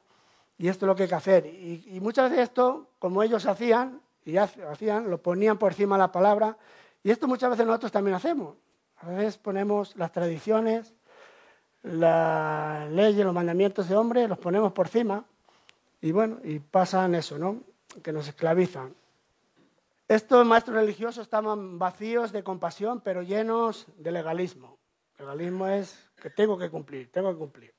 Y 0.59 0.67
esto 0.67 0.87
es 0.87 0.89
lo 0.89 0.97
que 0.97 1.05
hay 1.05 1.09
que 1.09 1.15
hacer. 1.15 1.47
Y, 1.47 2.01
muchas 2.03 2.31
veces 2.31 2.49
esto, 2.49 2.89
como 2.99 3.23
ellos 3.23 3.47
hacían, 3.47 4.01
y 4.25 4.37
hacían, 4.37 5.09
lo 5.09 5.23
ponían 5.23 5.57
por 5.57 5.71
encima 5.71 5.95
de 5.95 6.01
la 6.01 6.11
palabra. 6.11 6.59
Y 7.05 7.13
esto 7.13 7.29
muchas 7.29 7.51
veces 7.51 7.65
nosotros 7.65 7.93
también 7.93 8.17
hacemos. 8.17 8.57
A 8.97 9.11
veces 9.11 9.39
ponemos 9.39 9.95
las 9.95 10.11
tradiciones, 10.11 10.93
las 11.83 12.91
leyes, 12.91 13.25
los 13.25 13.33
mandamientos 13.33 13.89
de 13.89 13.95
hombre, 13.95 14.27
los 14.27 14.39
ponemos 14.39 14.73
por 14.73 14.87
encima. 14.87 15.25
Y 16.01 16.13
bueno, 16.13 16.39
y 16.45 16.59
pasan 16.61 17.15
eso, 17.15 17.39
¿no? 17.39 17.63
Que 18.03 18.13
nos 18.13 18.29
esclavizan. 18.29 18.95
Estos 20.07 20.47
maestros 20.47 20.77
religiosos 20.77 21.23
estaban 21.23 21.79
vacíos 21.79 22.33
de 22.33 22.43
compasión, 22.43 23.01
pero 23.01 23.23
llenos 23.23 23.87
de 23.97 24.13
legalismo. 24.13 24.79
Legalismo 25.19 25.67
es 25.67 26.11
que 26.17 26.31
tengo 26.31 26.57
que 26.57 26.71
cumplir, 26.71 27.11
tengo 27.11 27.31
que 27.33 27.39
cumplir. 27.39 27.75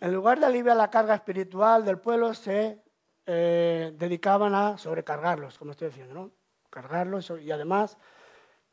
En 0.00 0.14
lugar 0.14 0.38
de 0.38 0.46
aliviar 0.46 0.76
la 0.76 0.90
carga 0.90 1.14
espiritual 1.14 1.84
del 1.84 1.98
pueblo, 1.98 2.32
se 2.32 2.80
eh, 3.26 3.92
dedicaban 3.98 4.54
a 4.54 4.78
sobrecargarlos, 4.78 5.58
como 5.58 5.72
estoy 5.72 5.88
diciendo, 5.88 6.14
¿no? 6.14 6.30
Cargarlos 6.70 7.32
y 7.42 7.50
además, 7.50 7.98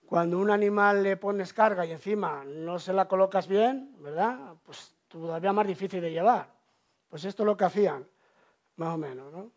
cuando 0.05 0.37
un 0.37 0.51
animal 0.51 1.01
le 1.01 1.17
pones 1.17 1.51
carga 1.51 1.85
y 1.85 1.91
encima 1.91 2.43
no 2.45 2.77
se 2.77 2.93
la 2.93 3.07
colocas 3.07 3.47
bien, 3.47 3.95
¿verdad? 3.99 4.53
Pues 4.63 4.95
todavía 5.07 5.51
más 5.51 5.65
difícil 5.67 5.99
de 5.99 6.11
llevar. 6.11 6.53
Pues 7.09 7.25
esto 7.25 7.43
es 7.43 7.47
lo 7.47 7.57
que 7.57 7.65
hacían, 7.65 8.07
más 8.77 8.95
o 8.95 8.97
menos, 8.97 9.31
¿no? 9.31 9.51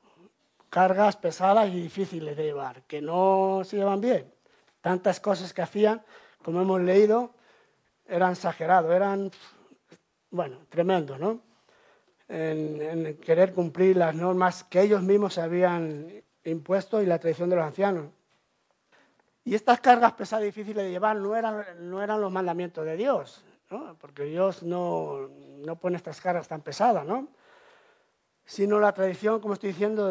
cargas 0.70 1.16
pesadas 1.16 1.68
y 1.68 1.81
difíciles 1.81 2.37
de 2.37 2.44
llevar, 2.44 2.83
que 2.83 3.00
no 3.00 3.62
se 3.64 3.76
llevan 3.76 4.00
bien. 4.00 4.33
Tantas 4.81 5.20
cosas 5.20 5.52
que 5.52 5.62
hacían, 5.62 6.02
como 6.42 6.61
hemos 6.61 6.81
leído, 6.81 7.35
eran 8.07 8.33
exagerados, 8.33 8.94
eran, 8.94 9.31
bueno, 10.31 10.59
tremendos, 10.68 11.18
¿no? 11.18 11.40
En, 12.28 13.16
querer 13.18 13.54
cumplir 13.54 13.96
las 13.96 14.14
normas 14.14 14.64
que 14.64 14.83
ellos 14.83 15.02
mismos 15.02 15.35
se 15.35 15.40
habían 15.40 16.22
impuesto 16.44 17.02
y 17.02 17.07
la 17.07 17.18
tradición 17.18 17.48
de 17.48 17.57
los 17.57 17.64
ancianos. 17.64 18.07
Y 19.44 19.54
estas 19.54 19.81
cargas 19.81 20.12
pesadas 20.12 20.42
y 20.42 20.46
difíciles 20.46 20.85
de 20.85 20.90
llevar 20.90 21.16
no 21.16 21.35
eran, 21.35 21.64
no 21.81 22.02
eran 22.02 22.20
los 22.20 22.31
mandamientos 22.31 22.85
de 22.85 22.96
Dios, 22.96 23.44
¿no? 23.70 23.96
porque 23.98 24.24
Dios 24.24 24.62
no, 24.62 25.28
no 25.64 25.76
pone 25.76 25.96
estas 25.96 26.20
cargas 26.20 26.46
tan 26.46 26.61
pesadas, 26.61 27.07
¿no? 27.07 27.28
Sino 28.48 28.80
la 28.80 28.94
tradición, 28.94 29.40
como 29.40 29.52
estoy 29.52 29.68
diciendo, 29.68 30.11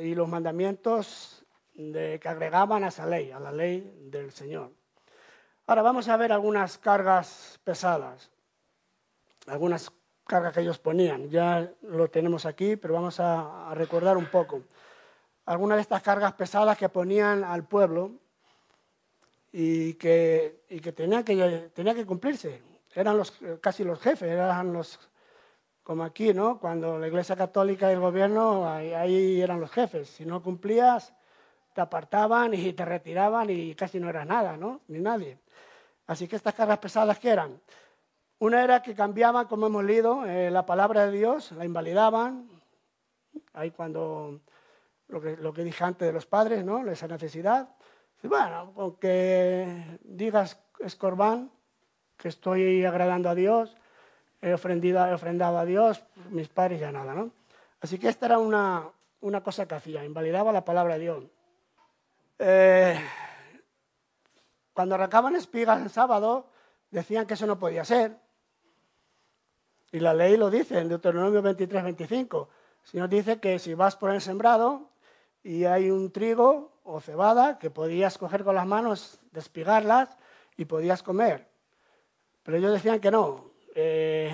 y 0.00 0.14
los 0.14 0.28
mandamientos 0.28 1.44
que 1.74 2.28
agregaban 2.28 2.84
a 2.84 2.88
esa 2.88 3.06
ley, 3.06 3.32
a 3.32 3.40
la 3.40 3.50
ley 3.50 3.80
del 4.04 4.30
Señor. 4.30 4.70
Ahora 5.66 5.82
vamos 5.82 6.06
a 6.08 6.16
ver 6.16 6.30
algunas 6.30 6.78
cargas 6.78 7.58
pesadas, 7.64 8.30
algunas 9.48 9.90
cargas 10.24 10.54
que 10.54 10.60
ellos 10.60 10.78
ponían. 10.78 11.28
Ya 11.28 11.72
lo 11.82 12.06
tenemos 12.08 12.46
aquí, 12.46 12.76
pero 12.76 12.94
vamos 12.94 13.18
a, 13.18 13.74
recordar 13.74 14.16
un 14.16 14.26
poco. 14.26 14.62
Algunas 15.46 15.78
de 15.78 15.82
estas 15.82 16.02
cargas 16.02 16.34
pesadas 16.34 16.78
que 16.78 16.88
ponían 16.88 17.42
al 17.42 17.64
pueblo 17.64 18.12
y 19.50 19.94
que, 19.94 20.62
que 20.68 20.80
que, 20.80 20.92
tenía 20.92 21.94
que 21.94 22.06
cumplirse. 22.06 22.62
Eran 22.94 23.16
los, 23.16 23.32
casi 23.60 23.82
los 23.82 23.98
jefes, 23.98 24.30
eran 24.30 24.72
los 24.72 25.00
como 25.82 26.04
aquí, 26.04 26.32
¿no? 26.32 26.58
Cuando 26.58 26.98
la 26.98 27.08
Iglesia 27.08 27.36
Católica 27.36 27.90
y 27.90 27.94
el 27.94 28.00
gobierno, 28.00 28.68
ahí, 28.68 29.40
eran 29.40 29.60
los 29.60 29.70
jefes. 29.70 30.08
Si 30.08 30.24
no 30.24 30.42
cumplías, 30.42 31.12
te 31.74 31.80
apartaban 31.80 32.54
y 32.54 32.72
te 32.72 32.84
retiraban 32.84 33.50
y 33.50 33.74
casi 33.74 33.98
no 33.98 34.08
eras 34.08 34.26
nada, 34.26 34.56
¿no? 34.56 34.80
Ni 34.88 35.00
nadie. 35.00 35.38
Así 36.06 36.28
que 36.28 36.36
estas 36.36 36.54
cargas 36.54 36.78
pesadas, 36.78 37.18
¿qué 37.18 37.30
eran? 37.30 37.60
Una 38.38 38.62
era 38.62 38.82
que 38.82 38.94
cambiaban, 38.94 39.46
como 39.46 39.66
hemos 39.66 39.84
leído, 39.84 40.26
eh, 40.26 40.50
la 40.50 40.66
palabra 40.66 41.06
de 41.06 41.12
Dios, 41.12 41.52
la 41.52 41.64
invalidaban. 41.64 42.48
Ahí 43.54 43.70
cuando 43.70 44.40
lo 45.08 45.20
que, 45.20 45.36
lo 45.36 45.52
que 45.52 45.64
dije 45.64 45.84
antes 45.84 46.06
de 46.06 46.12
los 46.12 46.26
padres, 46.26 46.64
¿no? 46.64 46.86
Esa 46.88 47.08
necesidad. 47.08 47.68
bueno, 48.22 48.72
aunque 48.76 49.98
digas 50.02 50.58
escorbán, 50.80 51.50
que 52.16 52.28
estoy 52.28 52.84
agradando 52.84 53.28
a 53.28 53.34
Dios, 53.34 53.76
he 54.42 54.52
ofrendado, 54.52 55.58
a 55.58 55.64
Dios, 55.64 56.02
mis 56.30 56.48
padres 56.48 56.80
ya 56.80 56.90
nada, 56.90 57.14
¿no? 57.14 57.30
Así 57.80 57.98
que 57.98 58.08
esta 58.08 58.26
era 58.26 58.38
una, 58.38 58.90
cosa 59.42 59.66
que 59.66 59.76
hacía, 59.76 60.04
invalidaba 60.04 60.52
la 60.52 60.64
palabra 60.64 60.94
de 60.94 61.00
Dios. 61.00 61.24
Eh, 62.40 63.00
cuando 64.72 64.96
arrancaban 64.96 65.36
espigas 65.36 65.80
el 65.80 65.90
sábado, 65.90 66.46
decían 66.90 67.26
que 67.26 67.34
eso 67.34 67.46
no 67.46 67.58
podía 67.58 67.84
ser. 67.84 68.16
Y 69.92 70.00
la 70.00 70.12
ley 70.12 70.36
lo 70.36 70.50
dice 70.50 70.78
en 70.78 70.88
Deuteronomio 70.88 71.40
23, 71.40 71.84
25. 71.84 72.48
El 72.82 72.88
Señor 72.88 73.08
dice 73.08 73.38
que 73.38 73.58
si 73.58 73.74
vas 73.74 73.94
por 73.94 74.10
el 74.10 74.20
sembrado 74.20 74.90
y 75.44 75.64
hay 75.64 75.90
un 75.90 76.10
trigo 76.10 76.72
o 76.82 77.00
cebada 77.00 77.58
que 77.58 77.70
podías 77.70 78.18
coger 78.18 78.42
con 78.42 78.56
las 78.56 78.66
manos, 78.66 79.20
despigarlas 79.30 80.16
y 80.56 80.64
podías 80.64 81.02
comer. 81.02 81.48
Pero 82.42 82.56
ellos 82.56 82.72
decían 82.72 82.98
que 82.98 83.10
no, 83.10 83.51
eh, 83.74 84.32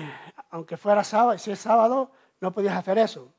aunque 0.51 0.77
fuera 0.77 1.03
sábado, 1.03 1.37
si 1.37 1.51
es 1.51 1.59
sábado, 1.59 2.11
no 2.41 2.51
podías 2.51 2.75
hacer 2.75 2.97
eso. 2.97 3.33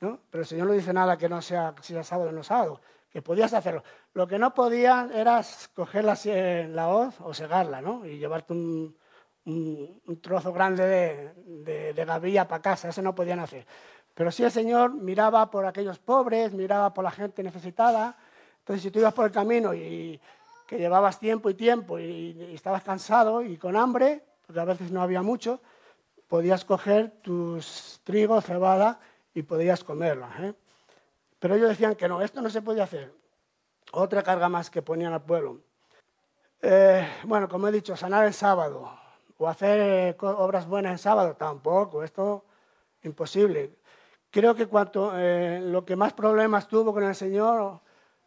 ¿no? 0.00 0.20
Pero 0.30 0.42
el 0.42 0.48
Señor 0.48 0.68
no 0.68 0.72
dice 0.72 0.92
nada 0.92 1.16
que 1.16 1.28
no 1.28 1.42
sea, 1.42 1.74
si 1.82 1.92
era 1.94 2.04
sábado 2.04 2.30
o 2.30 2.32
no 2.32 2.42
sábado, 2.42 2.80
que 3.10 3.22
podías 3.22 3.52
hacerlo. 3.52 3.82
Lo 4.14 4.26
que 4.26 4.38
no 4.38 4.54
podías 4.54 5.10
era 5.10 5.42
coger 5.74 6.04
la, 6.04 6.18
la 6.68 6.88
hoz 6.88 7.20
o 7.20 7.34
segarla, 7.34 7.80
¿no? 7.80 8.04
Y 8.06 8.18
llevarte 8.18 8.52
un, 8.52 8.96
trozo 10.20 10.52
grande 10.52 10.84
de, 10.84 11.92
de, 11.94 12.04
gavilla 12.04 12.46
para 12.46 12.60
casa, 12.60 12.90
eso 12.90 13.00
no 13.00 13.14
podían 13.14 13.40
hacer. 13.40 13.66
Pero 14.14 14.30
sí 14.30 14.44
el 14.44 14.50
Señor 14.50 14.92
miraba 14.92 15.50
por 15.50 15.64
aquellos 15.64 15.98
pobres, 15.98 16.52
miraba 16.52 16.92
por 16.92 17.02
la 17.02 17.10
gente 17.10 17.42
necesitada. 17.42 18.16
Entonces, 18.58 18.82
si 18.82 18.90
tú 18.90 18.98
ibas 18.98 19.14
por 19.14 19.24
el 19.24 19.32
camino 19.32 19.72
y 19.72 20.20
que 20.66 20.76
llevabas 20.76 21.18
tiempo 21.18 21.48
y 21.48 21.54
tiempo 21.54 21.98
y 21.98 22.52
estabas 22.54 22.82
cansado 22.82 23.42
y 23.42 23.56
con 23.56 23.74
hambre, 23.74 24.27
porque 24.48 24.60
a 24.60 24.64
veces 24.64 24.90
no 24.90 25.02
había 25.02 25.20
mucho, 25.20 25.60
podías 26.26 26.64
coger 26.64 27.10
tus 27.20 28.00
trigo, 28.02 28.40
cebada 28.40 28.98
y 29.34 29.42
podías 29.42 29.84
comerla. 29.84 30.34
¿eh? 30.40 30.54
Pero 31.38 31.54
ellos 31.54 31.68
decían 31.68 31.94
que 31.94 32.08
no, 32.08 32.22
esto 32.22 32.40
no 32.40 32.48
se 32.48 32.62
podía 32.62 32.84
hacer. 32.84 33.12
Otra 33.92 34.22
carga 34.22 34.48
más 34.48 34.70
que 34.70 34.80
ponían 34.80 35.12
al 35.12 35.22
pueblo. 35.22 35.60
Eh, 36.62 37.06
bueno, 37.24 37.46
como 37.46 37.68
he 37.68 37.72
dicho, 37.72 37.94
sanar 37.94 38.24
el 38.24 38.32
sábado 38.32 38.90
o 39.36 39.46
hacer 39.46 39.80
eh, 39.80 40.16
obras 40.18 40.66
buenas 40.66 40.92
en 40.92 40.98
sábado, 40.98 41.36
tampoco, 41.36 42.02
esto 42.02 42.46
imposible. 43.02 43.74
Creo 44.30 44.54
que 44.54 44.64
cuanto, 44.64 45.12
lo 45.14 45.84
que 45.84 45.94
más 45.94 46.14
problemas 46.14 46.68
tuvo 46.68 46.94
con 46.94 47.04
el 47.04 47.14
Señor, 47.14 47.80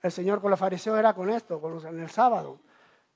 el 0.04 0.12
Señor 0.12 0.40
con 0.40 0.52
los 0.52 0.60
fariseos 0.60 1.00
era 1.00 1.16
con 1.16 1.32
esto, 1.32 1.60
con 1.60 1.84
en 1.84 2.00
el 2.00 2.12
sábado. 2.12 2.60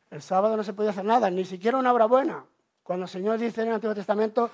El 0.10 0.24
sábado 0.24 0.58
no 0.58 0.64
se 0.64 0.74
podía 0.74 0.90
hacer 0.90 1.06
nada, 1.06 1.30
ni 1.30 1.46
siquiera 1.46 1.78
una 1.78 1.94
obra 1.94 2.08
buena. 2.08 2.46
Cuando 2.86 3.06
el 3.06 3.10
Señor 3.10 3.40
dice 3.40 3.64
en 3.64 3.70
el 3.70 3.74
Antiguo 3.74 3.96
Testamento, 3.96 4.52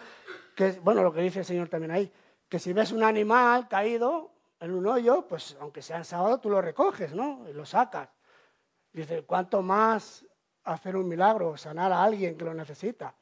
que, 0.56 0.80
bueno, 0.82 1.04
lo 1.04 1.12
que 1.12 1.20
dice 1.20 1.40
el 1.40 1.46
Señor 1.46 1.68
también 1.68 1.92
ahí, 1.92 2.10
que 2.48 2.60
si 2.60 2.72
ves 2.72 2.94
un 2.94 3.04
animal 3.04 3.68
caído 3.68 4.32
en 4.58 4.74
un 4.74 4.88
hoyo, 4.88 5.28
pues 5.28 5.58
aunque 5.60 5.82
sea 5.82 5.98
en 5.98 6.06
sábado, 6.06 6.40
tú 6.40 6.50
lo 6.50 6.62
recoges, 6.62 7.14
¿no? 7.14 7.46
Y 7.50 7.52
lo 7.52 7.66
sacas. 7.66 8.08
Dice, 8.94 9.24
¿cuánto 9.24 9.62
más 9.62 10.26
hacer 10.64 10.96
un 10.96 11.10
milagro, 11.10 11.58
sanar 11.58 11.92
a 11.92 12.02
alguien 12.02 12.38
que 12.38 12.46
lo 12.46 12.54
necesita? 12.54 13.14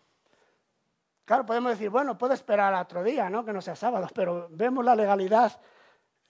Claro, 1.26 1.44
podemos 1.44 1.72
decir, 1.72 1.90
bueno, 1.90 2.16
puedo 2.16 2.36
esperar 2.36 2.76
a 2.76 2.82
otro 2.82 3.02
día, 3.02 3.32
¿no? 3.32 3.44
Que 3.44 3.52
no 3.52 3.64
sea 3.64 3.76
sábado, 3.76 4.08
pero 4.14 4.48
vemos 4.52 4.86
la 4.86 4.96
legalidad 4.96 5.60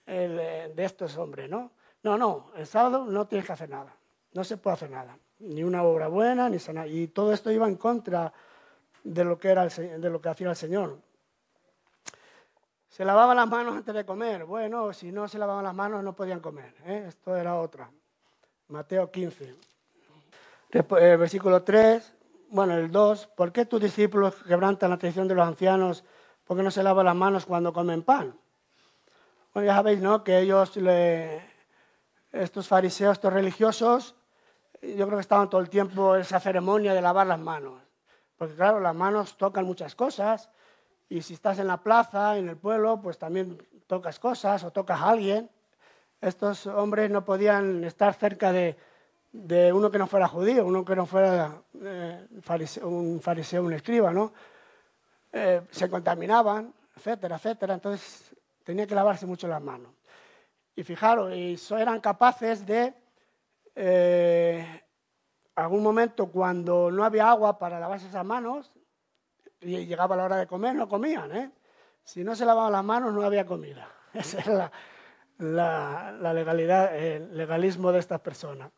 de 0.06 0.72
estos 0.78 1.18
hombres, 1.18 1.50
¿no? 1.50 1.72
No, 2.02 2.16
no, 2.16 2.50
el 2.56 2.66
sábado 2.66 3.04
no 3.04 3.26
tienes 3.26 3.44
que 3.46 3.52
hacer 3.52 3.68
nada, 3.68 3.94
no 4.32 4.42
se 4.42 4.56
puede 4.56 4.72
hacer 4.72 4.90
nada, 4.90 5.18
ni 5.40 5.62
una 5.62 5.82
obra 5.82 6.08
buena, 6.08 6.48
ni 6.48 6.58
sanar. 6.58 6.88
Y 6.88 7.08
todo 7.08 7.34
esto 7.34 7.50
iba 7.50 7.68
en 7.68 7.76
contra 7.76 8.32
de 9.04 9.24
lo 9.24 9.38
que, 9.38 9.48
era 9.48 9.66
de 9.66 10.10
lo 10.10 10.20
que 10.20 10.28
hacía 10.28 10.50
el 10.50 10.56
Señor. 10.56 10.98
Se 12.88 13.04
lavaban 13.04 13.36
las 13.36 13.48
manos 13.48 13.76
antes 13.76 13.94
de 13.94 14.04
comer. 14.04 14.44
Bueno, 14.44 14.92
si 14.92 15.12
no 15.12 15.28
se 15.28 15.38
lavaban 15.38 15.64
las 15.64 15.74
manos 15.74 16.02
no 16.02 16.14
podían 16.14 16.40
comer. 16.40 16.74
¿eh? 16.84 17.04
Esto 17.08 17.36
era 17.36 17.56
otra. 17.56 17.90
Mateo 18.68 19.10
15. 19.10 19.54
Después, 20.70 21.02
el 21.02 21.18
versículo 21.18 21.62
3, 21.62 22.12
bueno, 22.50 22.74
el 22.74 22.90
2. 22.90 23.26
¿Por 23.28 23.52
qué 23.52 23.64
tus 23.64 23.80
discípulos 23.80 24.34
quebrantan 24.46 24.90
la 24.90 24.98
tradición 24.98 25.28
de 25.28 25.34
los 25.34 25.46
ancianos? 25.46 26.04
porque 26.50 26.64
no 26.64 26.72
se 26.72 26.82
lavan 26.82 27.06
las 27.06 27.14
manos 27.14 27.46
cuando 27.46 27.72
comen 27.72 28.02
pan? 28.02 28.36
Bueno, 29.54 29.68
ya 29.68 29.76
sabéis, 29.76 30.00
¿no? 30.00 30.24
Que 30.24 30.40
ellos, 30.40 30.76
estos 32.32 32.66
fariseos, 32.66 33.12
estos 33.12 33.32
religiosos, 33.32 34.16
yo 34.82 35.06
creo 35.06 35.18
que 35.18 35.20
estaban 35.20 35.48
todo 35.48 35.60
el 35.60 35.70
tiempo 35.70 36.16
en 36.16 36.22
esa 36.22 36.40
ceremonia 36.40 36.92
de 36.92 37.00
lavar 37.00 37.28
las 37.28 37.38
manos. 37.38 37.80
Porque 38.40 38.54
claro, 38.54 38.80
las 38.80 38.94
manos 38.94 39.36
tocan 39.36 39.66
muchas 39.66 39.94
cosas 39.94 40.48
Y 41.10 41.20
si 41.20 41.34
estás 41.34 41.58
en 41.58 41.66
la 41.66 41.82
plaza, 41.82 42.38
en 42.38 42.48
el 42.48 42.56
pueblo, 42.56 42.98
pues 43.02 43.18
también 43.18 43.58
tocas 43.86 44.18
cosas 44.18 44.64
o 44.64 44.70
tocas 44.70 44.98
a 44.98 45.10
alguien. 45.10 45.50
Estos 46.22 46.66
hombres 46.66 47.10
no 47.10 47.22
podían 47.22 47.84
estar 47.84 48.14
cerca 48.14 48.50
de, 48.50 48.76
uno 49.74 49.90
que 49.90 49.98
no 49.98 50.06
fuera 50.06 50.26
judío, 50.26 50.64
uno 50.64 50.86
que 50.86 50.96
no 50.96 51.04
fuera 51.04 51.60
eh, 51.82 52.26
un 52.82 53.20
fariseo, 53.20 53.62
un 53.62 53.72
escriba, 53.74 54.10
¿no? 54.10 54.32
Eh, 55.32 55.60
se 55.70 55.90
contaminaban, 55.90 56.72
etcétera, 56.96 57.36
etcétera. 57.36 57.74
Entonces 57.74 58.34
tenía 58.64 58.86
que 58.86 58.94
lavarse 58.94 59.26
mucho 59.26 59.48
las 59.48 59.60
manos. 59.60 59.92
Y 60.74 60.82
fijaros, 60.82 61.34
y 61.34 61.58
eran 61.78 62.00
capaces 62.00 62.64
de, 62.64 62.94
eh, 63.74 64.82
algún 65.60 65.82
momento 65.82 66.26
cuando 66.26 66.90
no 66.90 67.04
había 67.04 67.30
agua 67.30 67.58
para 67.58 67.78
lavarse 67.78 68.08
esas 68.08 68.24
manos, 68.24 68.72
y 69.60 69.86
llegaba 69.86 70.16
la 70.16 70.24
hora 70.24 70.36
de 70.36 70.46
comer, 70.46 70.74
no 70.74 70.88
comían. 70.88 71.36
¿eh? 71.36 71.50
Si 72.02 72.24
no 72.24 72.34
se 72.34 72.44
lavaban 72.44 72.72
las 72.72 72.84
manos, 72.84 73.12
no 73.12 73.22
había 73.22 73.46
comida. 73.46 73.88
Esa 74.14 74.38
es 74.40 74.46
la, 75.38 76.32
legalidad, 76.32 76.96
el 76.96 77.36
legalismo 77.36 77.92
de 77.92 77.98
estas 77.98 78.20
personas. 78.20 78.70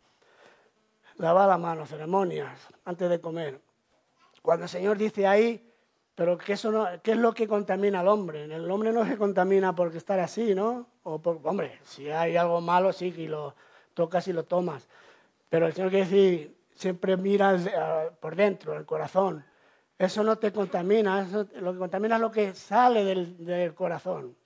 Lavar 1.17 1.49
las 1.49 1.61
manos, 1.61 1.89
ceremonias, 1.89 2.69
antes 2.85 3.09
de 3.09 3.21
comer. 3.21 3.61
Cuando 4.41 4.65
el 4.65 4.69
Señor 4.69 4.97
dice 4.97 5.27
ahí, 5.27 5.73
pero 6.15 6.37
que 6.37 6.55
eso 6.55 6.89
¿qué 7.03 7.13
es 7.13 7.17
lo 7.17 7.33
que 7.33 7.47
contamina 7.47 8.01
al 8.01 8.09
hombre? 8.09 8.45
El 8.45 8.71
hombre 8.71 8.93
no 8.93 9.07
se 9.07 9.17
contamina 9.17 9.75
porque 9.75 9.99
estar 9.99 10.19
así, 10.21 10.55
¿no? 10.55 10.87
O 11.05 11.21
por, 11.21 11.41
hombre, 11.45 11.79
si 11.85 12.11
hay 12.11 12.37
algo 12.37 12.61
malo, 12.61 12.93
sí, 12.93 13.15
y 13.17 13.29
lo 13.29 13.55
tocas 13.95 14.27
y 14.29 14.33
lo 14.33 14.45
tomas. 14.45 14.89
Pero 15.49 15.67
el 15.67 15.73
Señor 15.73 15.91
quiere 15.91 16.05
decir, 16.05 16.57
siempre 16.75 17.17
miras 17.17 17.67
eh, 17.67 18.11
por 18.21 18.37
dentro, 18.37 18.77
el 18.77 18.85
corazón. 18.85 19.45
Eso 19.99 20.23
no 20.25 20.37
te 20.37 20.53
contamina, 20.53 21.27
lo 21.61 21.73
que 21.73 21.79
contamina 21.79 22.17
es 22.17 22.21
lo 22.21 22.31
que 22.31 22.55
sale 22.55 23.05
del, 23.05 23.75
corazón. 23.75 24.37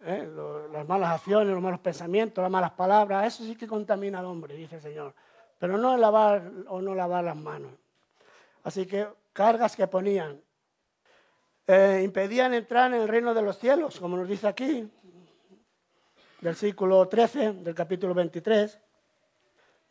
¿eh? 0.00 0.28
las 0.72 0.86
malas 0.88 1.12
acciones, 1.12 1.52
los 1.52 1.62
malos 1.62 1.80
pensamientos, 1.80 2.40
las 2.40 2.50
malas 2.50 2.72
palabras, 2.72 3.26
eso 3.26 3.44
sí 3.44 3.56
que 3.56 3.66
contamina 3.66 4.20
al 4.20 4.26
hombre, 4.26 4.54
dice 4.54 4.76
el 4.76 4.82
Señor. 4.82 5.14
Pero 5.58 5.76
no 5.76 5.96
lavar 5.96 6.50
o 6.68 6.80
no 6.80 6.94
lavar 6.94 7.24
las 7.24 7.36
manos. 7.36 7.72
Así 8.62 8.86
que 8.86 9.06
cargas 9.32 9.76
que 9.76 9.86
ponían, 9.86 10.40
eh, 11.66 12.02
impedían 12.04 12.54
entrar 12.54 12.92
en 12.92 13.02
el 13.02 13.08
reino 13.08 13.34
de 13.34 13.42
los 13.42 13.58
cielos, 13.58 14.00
como 14.00 14.16
nos 14.16 14.28
dice 14.28 14.46
aquí, 14.46 14.90
versículo 16.40 17.08
13 17.08 17.52
del 17.54 17.74
capítulo 17.74 18.14
23. 18.14 18.80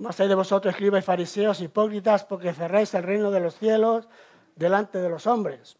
Más 0.03 0.19
hay 0.19 0.27
de 0.27 0.35
vosotros, 0.35 0.73
escribáis 0.73 1.05
fariseos, 1.05 1.61
hipócritas, 1.61 2.25
porque 2.25 2.53
cerráis 2.53 2.93
el 2.93 3.03
reino 3.03 3.31
de 3.31 3.39
los 3.39 3.55
cielos 3.55 4.09
delante 4.53 4.97
de 4.97 5.07
los 5.07 5.25
hombres. 5.27 5.77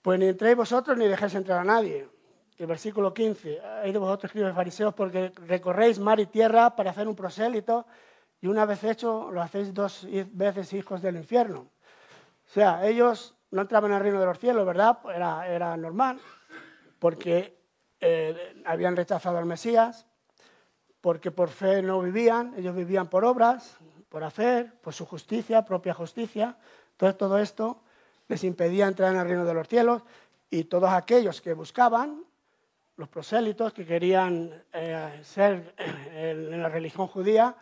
Pues 0.00 0.18
ni 0.18 0.28
entréis 0.28 0.56
vosotros 0.56 0.96
ni 0.96 1.06
dejéis 1.06 1.34
entrar 1.34 1.58
a 1.58 1.64
nadie. 1.64 2.08
El 2.56 2.66
versículo 2.66 3.12
15, 3.12 3.60
hay 3.60 3.92
de 3.92 3.98
vosotros, 3.98 4.30
escribáis 4.30 4.54
fariseos, 4.54 4.94
porque 4.94 5.30
recorréis 5.46 5.98
mar 5.98 6.20
y 6.20 6.26
tierra 6.26 6.74
para 6.74 6.92
hacer 6.92 7.06
un 7.06 7.14
prosélito 7.14 7.84
y 8.40 8.46
una 8.46 8.64
vez 8.64 8.82
hecho 8.82 9.30
lo 9.30 9.42
hacéis 9.42 9.74
dos 9.74 10.08
veces 10.32 10.72
hijos 10.72 11.02
del 11.02 11.16
infierno. 11.16 11.66
O 12.46 12.50
sea, 12.50 12.88
ellos 12.88 13.34
no 13.50 13.60
entraban 13.60 13.92
al 13.92 14.00
reino 14.00 14.20
de 14.20 14.26
los 14.26 14.38
cielos, 14.38 14.64
¿verdad? 14.64 14.96
Era, 15.14 15.46
era 15.46 15.76
normal, 15.76 16.18
porque 16.98 17.58
eh, 18.00 18.62
habían 18.64 18.96
rechazado 18.96 19.36
al 19.36 19.44
Mesías, 19.44 20.06
porque 21.02 21.30
por 21.30 21.50
fe 21.50 21.82
no 21.82 22.00
vivían, 22.00 22.54
ellos 22.56 22.74
vivían 22.74 23.08
por 23.08 23.26
obras, 23.26 23.76
por 24.08 24.24
hacer, 24.24 24.72
por 24.80 24.94
su 24.94 25.04
justicia, 25.04 25.66
propia 25.66 25.92
justicia. 25.92 26.56
Entonces 26.92 27.18
todo 27.18 27.36
esto 27.38 27.82
les 28.28 28.42
impedía 28.44 28.86
entrar 28.86 29.12
en 29.12 29.20
el 29.20 29.26
reino 29.26 29.44
de 29.44 29.52
los 29.52 29.68
cielos 29.68 30.02
y 30.48 30.64
todos 30.64 30.88
aquellos 30.90 31.42
que 31.42 31.52
buscaban, 31.52 32.24
los 32.96 33.08
prosélitos 33.08 33.74
que 33.74 33.84
querían 33.84 34.64
eh, 34.72 35.20
ser 35.22 35.74
en 36.14 36.62
la 36.62 36.70
religión 36.70 37.06
judía, 37.06 37.54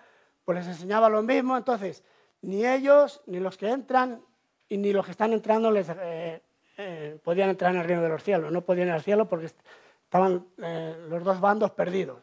pues 0.44 0.58
les 0.58 0.68
enseñaba 0.68 1.08
lo 1.08 1.22
mismo. 1.22 1.56
Entonces, 1.56 2.04
ni 2.42 2.64
ellos, 2.64 3.22
ni 3.26 3.40
los 3.40 3.56
que 3.56 3.70
entran, 3.70 4.22
y 4.70 4.78
ni 4.78 4.92
los 4.92 5.04
que 5.04 5.10
están 5.10 5.32
entrando 5.32 5.70
les, 5.70 5.88
eh, 5.90 6.42
eh, 6.78 7.18
podían 7.22 7.50
entrar 7.50 7.74
en 7.74 7.80
el 7.80 7.86
reino 7.86 8.02
de 8.02 8.08
los 8.08 8.22
cielos. 8.22 8.50
No 8.50 8.62
podían 8.62 8.88
ir 8.88 8.94
al 8.94 9.02
cielo 9.02 9.28
porque 9.28 9.46
estaban 10.04 10.46
eh, 10.62 10.96
los 11.10 11.22
dos 11.24 11.40
bandos 11.40 11.72
perdidos. 11.72 12.22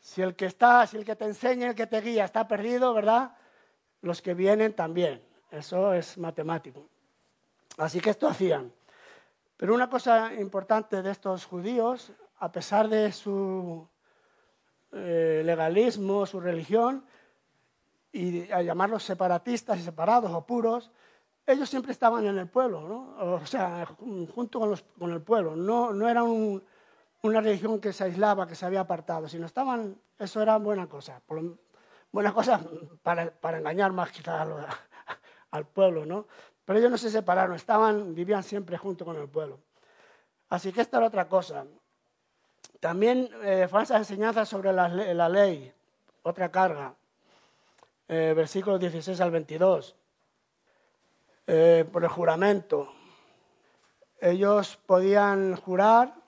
Si 0.00 0.22
el 0.22 0.34
que 0.34 0.46
está, 0.46 0.86
si 0.86 0.96
el 0.96 1.04
que 1.04 1.16
te 1.16 1.26
enseña, 1.26 1.68
el 1.68 1.74
que 1.74 1.86
te 1.86 2.00
guía 2.00 2.24
está 2.24 2.48
perdido, 2.48 2.94
¿verdad? 2.94 3.36
Los 4.00 4.22
que 4.22 4.34
vienen 4.34 4.72
también. 4.72 5.22
Eso 5.50 5.92
es 5.92 6.16
matemático. 6.18 6.86
Así 7.76 8.00
que 8.00 8.10
esto 8.10 8.26
hacían. 8.26 8.72
Pero 9.56 9.74
una 9.74 9.90
cosa 9.90 10.32
importante 10.34 11.02
de 11.02 11.10
estos 11.10 11.44
judíos, 11.44 12.12
a 12.38 12.50
pesar 12.50 12.88
de 12.88 13.12
su 13.12 13.86
legalismo, 14.90 16.26
su 16.26 16.40
religión, 16.40 17.04
y 18.12 18.50
a 18.50 18.62
llamarlos 18.62 19.04
separatistas 19.04 19.78
y 19.78 19.82
separados 19.82 20.32
o 20.32 20.44
puros, 20.44 20.90
ellos 21.46 21.68
siempre 21.68 21.92
estaban 21.92 22.26
en 22.26 22.38
el 22.38 22.48
pueblo, 22.48 22.80
¿no? 22.88 23.34
o 23.34 23.46
sea, 23.46 23.86
junto 23.86 24.60
con, 24.98 25.12
el 25.12 25.22
pueblo. 25.22 25.56
No, 25.56 25.92
no 25.92 26.08
era 26.08 26.22
una 27.22 27.40
religión 27.40 27.80
que 27.80 27.92
se 27.92 28.04
aislaba, 28.04 28.46
que 28.46 28.54
se 28.54 28.66
había 28.66 28.80
apartado, 28.80 29.28
sino 29.28 29.46
estaban, 29.46 29.96
eso 30.18 30.40
era 30.40 30.56
buena 30.56 30.86
cosa. 30.86 31.20
buena 32.12 32.32
cosa 32.32 32.60
para, 33.02 33.30
para 33.30 33.58
engañar 33.58 33.92
más 33.92 34.10
quizás 34.10 34.48
al 35.50 35.66
pueblo, 35.66 36.06
¿no? 36.06 36.26
Pero 36.64 36.78
ellos 36.78 36.90
no 36.90 36.98
se 36.98 37.10
separaron, 37.10 37.56
estaban, 37.56 38.14
vivían 38.14 38.42
siempre 38.42 38.78
junto 38.78 39.04
con 39.04 39.16
el 39.16 39.28
pueblo. 39.28 39.58
Así 40.48 40.72
que 40.72 40.80
esta 40.80 40.98
era 40.98 41.06
otra 41.06 41.28
cosa. 41.28 41.64
También 42.80 43.28
eh, 43.42 43.68
falsas 43.68 43.98
enseñanzas 43.98 44.48
sobre 44.48 44.72
la, 44.72 44.88
la, 44.88 45.28
ley, 45.28 45.72
otra 46.22 46.50
carga. 46.50 46.94
Eh, 48.08 48.32
versículos 48.34 48.80
16 48.80 49.20
al 49.20 49.30
22. 49.30 49.96
Eh, 51.46 51.84
por 51.92 52.04
el 52.04 52.08
juramento. 52.08 52.92
Ellos 54.20 54.78
podían 54.86 55.56
jurar 55.56 56.19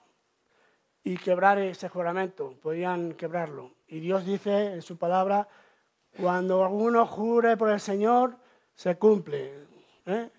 y 1.03 1.17
quebrar 1.17 1.57
ese 1.59 1.89
juramento, 1.89 2.55
podían 2.61 3.13
quebrarlo. 3.13 3.71
Y 3.87 3.99
Dios 3.99 4.25
dice 4.25 4.73
en 4.73 4.81
su 4.81 4.97
palabra, 4.97 5.47
cuando 6.17 6.63
alguno 6.63 7.05
jure 7.05 7.57
por 7.57 7.69
el 7.69 7.79
Señor, 7.79 8.37
se 8.73 8.97
cumple. 8.97 9.53
¿eh? 10.05 10.29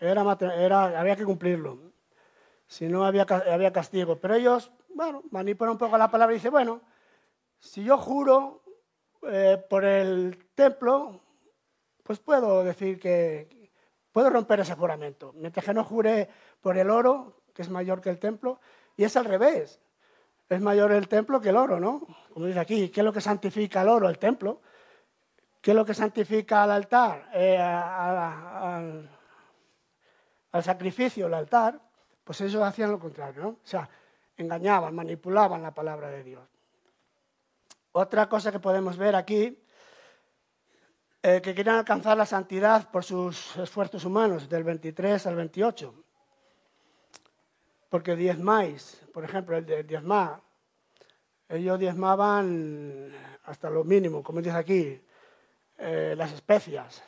Era, 0.00 0.38
era, 0.56 1.00
había 1.00 1.16
que 1.16 1.24
cumplirlo. 1.24 1.78
Si 2.66 2.86
no, 2.86 3.04
había, 3.04 3.22
había 3.22 3.72
castigo. 3.72 4.16
Pero 4.16 4.34
ellos, 4.34 4.70
bueno, 4.94 5.22
manipulan 5.30 5.72
un 5.72 5.78
poco 5.78 5.98
la 5.98 6.10
palabra 6.10 6.34
y 6.34 6.38
dicen, 6.38 6.52
bueno, 6.52 6.80
si 7.58 7.84
yo 7.84 7.98
juro 7.98 8.62
eh, 9.30 9.62
por 9.68 9.84
el 9.84 10.48
templo, 10.54 11.20
pues 12.02 12.18
puedo 12.18 12.64
decir 12.64 12.98
que, 12.98 13.70
puedo 14.12 14.30
romper 14.30 14.60
ese 14.60 14.74
juramento. 14.74 15.32
Mientras 15.34 15.64
que 15.66 15.74
no 15.74 15.84
jure 15.84 16.28
por 16.60 16.78
el 16.78 16.88
oro, 16.88 17.42
que 17.52 17.62
es 17.62 17.68
mayor 17.68 18.00
que 18.00 18.10
el 18.10 18.18
templo, 18.18 18.60
y 18.96 19.04
es 19.04 19.16
al 19.16 19.24
revés. 19.24 19.80
Es 20.48 20.60
mayor 20.60 20.92
el 20.92 21.08
templo 21.08 21.40
que 21.40 21.48
el 21.48 21.56
oro, 21.56 21.80
¿no? 21.80 22.06
Como 22.32 22.46
dice 22.46 22.60
aquí, 22.60 22.88
¿qué 22.90 23.00
es 23.00 23.04
lo 23.04 23.12
que 23.12 23.20
santifica 23.20 23.82
el 23.82 23.88
oro? 23.88 24.08
El 24.08 24.18
templo. 24.18 24.60
¿Qué 25.60 25.70
es 25.70 25.76
lo 25.76 25.84
que 25.84 25.94
santifica 25.94 26.62
al 26.64 26.70
altar? 26.72 27.30
Eh, 27.32 27.58
al, 27.58 29.08
sacrificio, 30.62 31.26
el 31.26 31.34
altar. 31.34 31.80
Pues 32.22 32.40
ellos 32.42 32.62
hacían 32.62 32.90
lo 32.90 32.98
contrario, 32.98 33.42
¿no? 33.42 33.48
O 33.48 33.60
sea, 33.62 33.88
engañaban, 34.36 34.94
manipulaban 34.94 35.62
la 35.62 35.72
palabra 35.72 36.08
de 36.10 36.22
Dios. 36.22 36.46
Otra 37.92 38.28
cosa 38.28 38.52
que 38.52 38.60
podemos 38.60 38.96
ver 38.96 39.14
aquí 39.14 39.58
eh, 41.22 41.40
que 41.40 41.54
querían 41.54 41.76
alcanzar 41.76 42.18
la 42.18 42.26
santidad 42.26 42.90
por 42.90 43.02
sus 43.02 43.56
esfuerzos 43.56 44.04
humanos, 44.04 44.46
del 44.48 44.64
23 44.64 45.26
al 45.26 45.36
28. 45.36 46.03
Porque 47.94 48.16
diezmáis, 48.16 49.06
por 49.12 49.22
ejemplo, 49.22 49.56
el 49.56 49.64
de 49.64 49.84
diezmar, 49.84 50.40
ellos 51.48 51.78
diezmaban 51.78 53.12
hasta 53.44 53.70
lo 53.70 53.84
mínimo, 53.84 54.20
como 54.20 54.42
dice 54.42 54.56
aquí, 54.56 55.00
eh, 55.78 56.14
las 56.18 56.32
especias, 56.32 57.04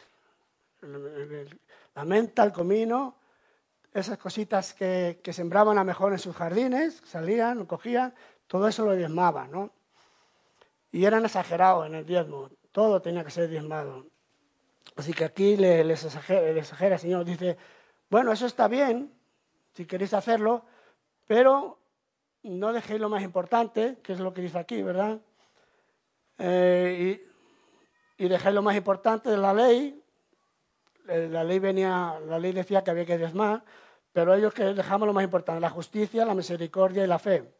la 1.93 2.05
menta, 2.05 2.45
el 2.45 2.53
comino, 2.53 3.16
esas 3.93 4.16
cositas 4.16 4.74
que, 4.74 5.18
que, 5.24 5.32
sembraban 5.32 5.76
a 5.76 5.82
mejor 5.82 6.12
en 6.12 6.20
sus 6.20 6.37
jardines, 6.37 7.03
salían, 7.05 7.59
lo 7.59 7.66
cogían, 7.66 8.14
todo 8.47 8.68
eso 8.68 8.84
lo 8.84 8.95
diezmaban, 8.95 9.51
¿no? 9.51 9.72
Y 10.93 11.05
eran 11.05 11.24
exagerados 11.24 11.84
en 11.89 11.97
el 11.97 12.07
diezmo 12.07 12.49
todo 12.70 13.03
tenía 13.03 13.24
que 13.24 13.32
ser 13.32 13.49
diezmado. 13.49 14.07
Así 14.95 15.12
que 15.12 15.24
aquí 15.24 15.57
les 15.57 16.05
exagera, 16.05 16.95
el 16.95 17.01
Señor, 17.01 17.24
dice, 17.24 17.57
bueno, 18.09 18.30
eso 18.30 18.47
está 18.47 18.68
bien, 18.68 19.12
si 19.74 19.84
queréis 19.84 20.14
hacerlo, 20.14 20.64
pero 21.27 21.79
no 22.43 22.72
dejéis 22.72 23.01
lo 23.01 23.09
más 23.09 23.22
importante, 23.22 23.99
que 24.03 24.12
es 24.12 24.20
lo 24.20 24.33
que 24.33 24.43
dice 24.43 24.59
aquí, 24.59 24.83
¿verdad? 24.83 25.20
Eh, 26.39 27.20
y, 28.18 28.24
y, 28.24 28.29
dejéis 28.29 28.55
lo 28.55 28.62
más 28.62 28.77
importante 28.77 29.31
de 29.31 29.37
la 29.37 29.53
ley. 29.53 30.03
Eh, 31.09 31.29
la 31.31 31.45
ley 31.45 31.59
venía, 31.59 32.20
la 32.27 32.39
ley 32.39 32.53
decía 32.53 32.85
que 32.85 32.91
había 32.91 33.07
que 33.07 33.18
diezmar, 33.18 33.64
pero 34.12 34.35
ellos 34.35 34.55
que 34.55 34.64
dejamos 34.64 35.07
lo 35.07 35.12
más 35.12 35.24
importante, 35.24 35.61
la 35.61 35.70
justicia, 35.70 36.24
la 36.24 36.35
misericordia 36.35 37.05
y 37.05 37.07
la 37.07 37.18
fe. 37.18 37.53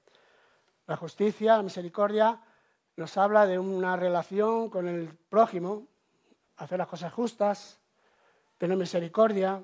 La 0.87 0.97
justicia, 0.97 1.57
la 1.57 1.63
misericordia 1.63 2.41
nos 2.97 3.17
habla 3.17 3.47
de 3.47 3.59
una 3.59 3.97
relación 3.97 4.71
con 4.71 4.89
el 4.89 5.09
prójimo, 5.29 5.87
hacer 6.57 6.79
las 6.79 6.89
cosas 6.89 7.13
justas, 7.13 7.81
tener 8.57 8.77
misericordia, 8.77 9.63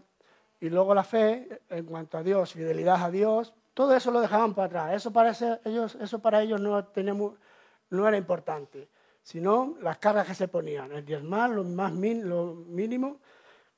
y 0.60 0.68
luego 0.68 0.94
la 0.94 1.02
fe 1.02 1.62
en 1.70 1.86
cuanto 1.86 2.18
a 2.18 2.22
Dios, 2.22 2.52
fidelidad 2.52 3.02
a 3.02 3.10
Dios, 3.10 3.54
todo 3.74 3.96
eso 3.96 4.10
lo 4.10 4.20
dejaban 4.20 4.54
para 4.54 4.66
atrás. 4.66 4.94
Eso 4.94 5.12
para 5.12 5.32
ellos, 5.64 5.96
eso 5.96 6.18
para 6.20 6.42
ellos 6.42 6.60
no, 6.60 8.08
era 8.08 8.16
importante, 8.16 8.88
sino 9.22 9.76
las 9.80 9.98
cargas 9.98 10.26
que 10.26 10.34
se 10.34 10.48
ponían, 10.48 10.92
el 10.92 11.04
diezmar, 11.04 11.50
lo, 11.50 11.64
más 11.64 11.92
lo 11.92 12.54
mínimo, 12.54 13.18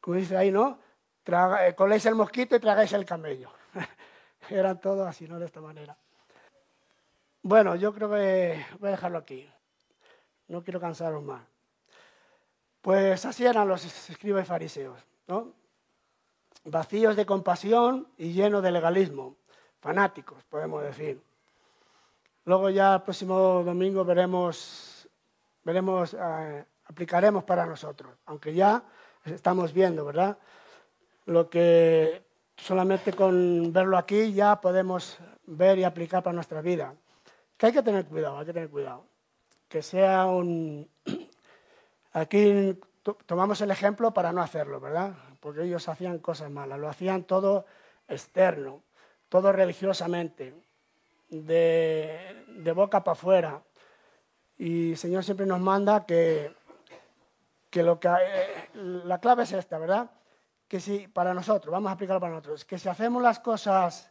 como 0.01 0.17
dice 0.17 0.37
ahí, 0.37 0.51
¿no? 0.51 0.79
Traga, 1.23 1.67
eh, 1.67 1.75
coléis 1.75 2.05
el 2.07 2.15
mosquito 2.15 2.57
y 2.57 2.61
tragáis 2.61 2.93
el 2.93 3.05
camello. 3.05 3.51
Eran 4.51 4.81
todos 4.81 5.07
así, 5.09 5.27
¿no? 5.27 5.39
De 5.39 5.47
esta 5.47 5.61
manera. 5.61 5.97
Bueno, 7.43 7.77
yo 7.77 7.95
creo 7.95 8.11
que 8.11 8.65
voy 8.79 8.89
a 8.89 8.93
dejarlo 8.93 9.19
aquí. 9.19 9.49
No 10.49 10.63
quiero 10.63 10.81
cansaros 10.81 11.23
más. 11.23 11.43
Pues 12.83 13.25
así 13.25 13.47
eran 13.47 13.67
los 13.67 13.83
escribas 14.11 14.47
fariseos, 14.47 15.01
¿no? 15.27 15.55
Vacíos 16.65 17.17
de 17.17 17.25
compasión 17.25 18.09
y 18.19 18.33
llenos 18.33 18.63
de 18.63 18.73
legalismo. 18.73 19.37
Fanáticos, 19.85 20.43
podemos 20.45 20.83
decir. 20.83 21.21
Luego 22.47 22.71
ya 22.71 22.95
el 22.95 23.03
próximo 23.03 23.63
domingo 23.63 24.03
veremos, 24.03 25.07
veremos 25.63 26.17
eh, 26.19 26.65
aplicaremos 26.87 27.45
para 27.45 27.67
nosotros, 27.67 28.17
aunque 28.25 28.55
ya 28.55 28.83
estamos 29.27 29.75
viendo, 29.75 30.07
¿verdad? 30.07 30.39
Lo 31.27 31.51
que 31.51 32.23
solamente 32.57 33.13
con 33.13 33.75
verlo 33.75 33.99
aquí 33.99 34.33
ya 34.33 34.59
podemos 34.59 35.19
ver 35.45 35.79
y 35.79 35.85
aplicar 35.85 36.23
para 36.23 36.33
nuestra 36.33 36.63
vida. 36.63 36.95
Que 37.59 37.67
hay 37.67 37.73
que 37.75 37.83
tener 37.83 38.07
cuidado, 38.07 38.39
hay 38.39 38.47
que 38.47 38.55
tener 38.55 38.71
cuidado. 38.71 39.05
Que 39.69 39.83
sea 39.83 40.25
un... 40.25 40.89
Aquí 42.15 42.79
tomamos 43.27 43.61
el 43.61 43.71
ejemplo 43.71 44.15
para 44.15 44.33
no 44.33 44.41
hacerlo, 44.41 44.81
¿verdad? 44.81 45.13
Porque 45.41 45.65
ellos 45.65 45.87
hacían 45.91 46.21
cosas 46.21 46.51
malas, 46.51 46.79
lo 46.79 46.89
hacían 46.89 47.25
todo 47.25 47.67
externo, 48.09 48.83
todo 49.35 49.51
religiosamente, 49.51 50.55
de, 51.29 52.73
boca 52.73 53.03
para 53.03 53.15
afuera. 53.15 53.63
Y 54.57 54.93
el 54.93 54.97
Señor 54.97 55.25
siempre 55.25 55.45
nos 55.45 55.59
manda 55.59 56.07
que, 56.07 56.55
que, 57.69 57.83
lo 57.83 57.99
que 57.99 58.07
eh, 58.07 58.69
la 58.75 59.19
clave 59.19 59.43
es 59.43 59.51
esta, 59.51 59.79
¿verdad? 59.79 60.09
Que 60.69 60.79
si 60.79 61.09
para 61.09 61.35
nosotros, 61.35 61.73
vamos 61.73 61.91
a 61.91 61.95
aplicarlo 61.95 62.21
para 62.21 62.35
nosotros, 62.35 62.65
que 62.65 62.79
si 62.79 62.89
hacemos 62.89 63.21
las 63.21 63.41
cosas 63.41 64.09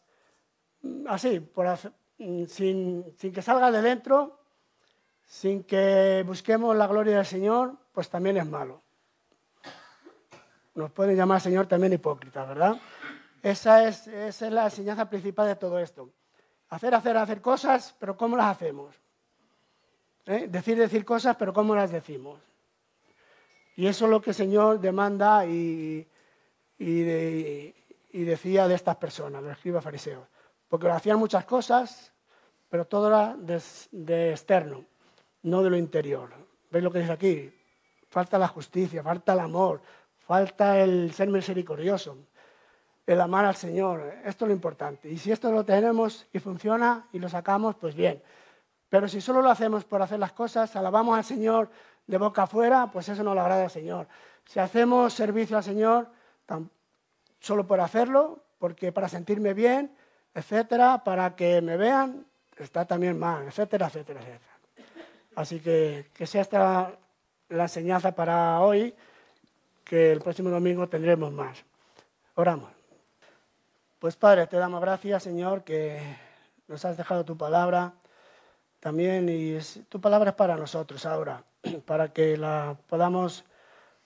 así, 1.08 1.40
por 1.40 1.68
Mm, 2.18 2.46
sin, 2.48 3.16
que 3.16 3.42
salga 3.42 3.72
de 3.72 3.82
dentro, 3.82 4.40
sin 5.26 5.64
que 5.64 6.22
busquemos 6.28 6.76
la 6.76 6.88
gloria 6.88 7.16
del 7.16 7.26
Señor, 7.26 7.78
pues 7.94 8.10
también 8.10 8.36
es 8.36 8.46
malo. 8.46 8.82
Nos 10.76 10.92
pueden 10.92 11.16
llamar 11.16 11.40
Señor 11.40 11.68
también 11.68 11.94
hipócrita, 11.94 12.44
¿verdad? 12.44 12.76
Esa 13.44 13.88
es, 13.88 14.08
es 14.08 14.42
la 14.42 14.66
enseñanza 14.66 15.08
principal 15.08 15.48
de 15.48 15.56
todo 15.56 15.78
esto. 15.78 16.10
Hacer, 16.70 16.96
hacer, 16.96 17.18
hacer 17.18 17.42
cosas, 17.42 17.96
pero 18.00 18.18
¿cómo 18.18 18.36
las 18.36 18.48
hacemos? 18.48 18.96
¿Eh? 20.26 20.48
Decir, 20.50 20.78
decir 20.78 21.06
cosas, 21.06 21.36
pero 21.36 21.54
¿cómo 21.54 21.76
las 21.76 21.92
decimos? 21.92 22.40
Y 23.76 23.86
eso 23.86 24.06
es 24.06 24.12
lo 24.12 24.20
que 24.20 24.32
el 24.32 24.36
Señor 24.36 24.80
demanda 24.80 25.46
y, 25.46 26.08
y, 26.80 28.24
decía 28.24 28.68
de 28.68 28.74
estas 28.74 28.96
personas, 28.96 29.44
los 29.44 29.52
escribas 29.52 29.84
fariseos 29.84 30.26
porque 30.74 30.90
hacían 30.90 31.20
muchas 31.20 31.46
cosas, 31.46 32.12
pero 32.68 32.86
todo 32.86 33.08
era 33.08 33.36
de, 33.38 34.32
externo, 34.32 34.84
no 35.44 35.62
de 35.62 35.70
lo 35.70 35.78
interior. 35.78 36.32
¿Veis 36.72 36.84
lo 36.84 36.92
que 36.92 36.98
dice 36.98 37.12
aquí? 37.12 37.54
Falta 38.10 38.40
la 38.40 38.48
justicia, 38.48 39.04
falta 39.04 39.34
el 39.34 39.42
amor, 39.42 39.82
falta 40.18 40.80
el 40.80 41.14
ser 41.14 41.30
misericordioso, 41.30 42.18
el 43.06 43.22
amar 43.22 43.46
al 43.46 43.56
Señor. 43.56 44.14
Esto 44.26 44.46
es 44.46 44.50
lo 44.50 44.54
importante. 44.54 45.10
Y 45.10 45.18
si 45.18 45.32
esto 45.32 45.52
lo 45.52 45.64
tenemos 45.64 46.26
y 46.34 46.40
funciona 46.40 47.08
y 47.12 47.20
lo 47.20 47.30
sacamos, 47.30 47.76
pues 47.76 47.96
bien. 47.96 48.22
Pero 48.90 49.08
si 49.08 49.22
solo 49.22 49.42
lo 49.42 49.50
hacemos 49.50 49.86
por 49.86 50.02
hacer 50.02 50.20
las 50.20 50.32
cosas, 50.32 50.76
alabamos 50.76 51.18
al 51.18 51.24
Señor 51.24 51.70
de 52.08 52.18
boca 52.18 52.44
afuera, 52.44 52.90
pues 52.92 53.10
eso 53.10 53.24
no 53.24 53.34
le 53.34 53.42
agrada 53.42 53.64
al 53.64 53.72
Señor. 53.72 54.08
Si 54.46 54.60
hacemos 54.60 55.14
servicio 55.14 55.58
al 55.58 55.64
Señor 55.64 56.08
solo 57.40 57.66
por 57.66 57.80
hacerlo, 57.80 58.44
porque 58.60 58.92
para 58.92 59.10
sentirme 59.10 59.54
bien, 59.54 59.92
etcétera, 60.34 61.04
para 61.04 61.36
que 61.36 61.62
me 61.62 61.76
vean, 61.76 62.26
está 62.58 62.86
también 62.86 63.18
mal, 63.18 63.48
etcétera, 63.48 63.88
etcétera, 63.88 64.22
etcétera. 64.22 64.54
Así 65.36 65.60
que 65.60 66.10
que 66.14 66.28
sea 66.28 66.42
esta 66.42 66.92
la 67.50 67.64
enseñanza 67.64 68.14
para 68.14 68.62
hoy, 68.62 68.94
que 69.84 70.12
el 70.12 70.22
próximo 70.22 70.50
domingo 70.50 70.88
tendremos 70.88 71.32
más. 71.32 71.64
Oramos. 72.36 72.83
Pues 74.04 74.18
Padre, 74.18 74.48
te 74.48 74.58
damos 74.58 74.82
gracias, 74.82 75.24
Señor, 75.24 75.64
que 75.64 75.98
nos 76.68 76.84
has 76.84 76.98
dejado 76.98 77.24
tu 77.24 77.38
palabra 77.38 77.94
también 78.82 79.30
y 79.30 79.58
tu 79.88 80.02
palabra 80.02 80.32
es 80.32 80.36
para 80.36 80.58
nosotros 80.58 81.06
ahora, 81.06 81.46
para 81.86 82.12
que 82.12 82.36
la 82.36 82.76
podamos 82.90 83.46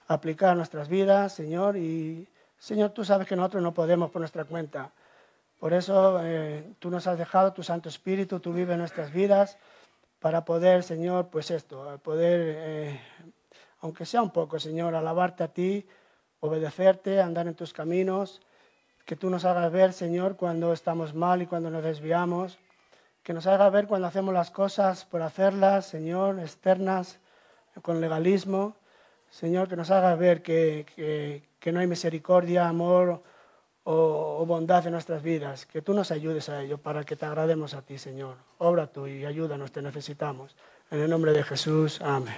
aplicar 0.08 0.52
a 0.52 0.54
nuestras 0.54 0.88
vidas, 0.88 1.34
Señor, 1.34 1.78
y 1.78 2.28
Señor, 2.60 2.92
tú 2.92 3.04
sabes 3.04 3.28
que 3.28 3.36
nosotros 3.36 3.64
no 3.64 3.74
podemos 3.74 4.12
por 4.12 4.20
nuestra 4.20 4.46
cuenta. 4.46 4.92
Por 5.60 5.74
eso 5.74 6.20
eh, 6.22 6.76
tú 6.78 6.92
nos 6.92 7.08
has 7.08 7.18
dejado 7.18 7.52
tu 7.54 7.64
Santo 7.64 7.90
Espíritu, 7.90 8.40
tú 8.40 8.54
vives 8.54 8.74
en 8.74 8.82
nuestras 8.82 9.12
vidas 9.12 9.58
para 10.20 10.46
poder, 10.46 10.84
Señor, 10.84 11.30
pues 11.30 11.50
esto, 11.50 12.00
poder, 12.04 12.56
eh, 12.56 13.02
aunque 13.80 14.06
sea 14.06 14.22
un 14.22 14.30
poco, 14.30 14.60
Señor, 14.60 14.94
alabarte 14.94 15.44
a 15.44 15.48
ti, 15.48 15.88
obedecerte, 16.40 17.20
andar 17.20 17.48
en 17.48 17.56
tus 17.56 17.74
caminos, 17.74 18.42
que 19.08 19.16
tú 19.16 19.32
nos 19.32 19.44
hagas 19.46 19.72
ver, 19.72 19.94
Señor, 19.94 20.36
cuando 20.36 20.72
estamos 20.72 21.16
mal 21.16 21.42
y 21.42 21.48
cuando 21.48 21.72
nos 21.72 21.84
desviamos, 21.84 22.60
que 23.24 23.34
nos 23.34 23.48
hagas 23.48 23.72
ver 23.72 23.88
cuando 23.88 24.06
hacemos 24.06 24.32
las 24.32 24.52
cosas 24.52 25.06
por 25.06 25.24
hacerlas, 25.24 25.88
Señor, 25.88 26.40
externas, 26.40 27.18
con 27.82 28.00
legalismo, 28.00 28.76
Señor, 29.32 29.68
que 29.68 29.76
nos 29.76 29.90
hagas 29.90 30.20
ver 30.20 30.44
que, 30.44 30.86
que 31.60 31.72
no 31.72 31.80
hay 31.80 31.88
misericordia, 31.88 32.68
amor, 32.68 33.24
o, 33.90 34.46
bondad 34.46 34.86
en 34.86 34.92
nuestras 34.92 35.24
vidas, 35.24 35.66
que 35.66 35.82
tú 35.82 35.94
nos 35.94 36.12
ayudes 36.12 36.50
a 36.50 36.62
ello 36.62 36.78
para 36.78 37.06
que 37.06 37.16
te 37.16 37.26
agrademos 37.26 37.74
a 37.74 37.82
ti, 37.82 37.98
Señor. 37.98 38.36
Obra 38.58 38.88
tú 38.88 39.08
y 39.08 39.26
ayúdanos, 39.26 39.72
te 39.72 39.82
necesitamos. 39.82 40.58
En 40.92 41.00
el 41.00 41.10
nombre 41.10 41.32
de 41.32 41.42
Jesús, 41.44 42.02
amén. 42.02 42.36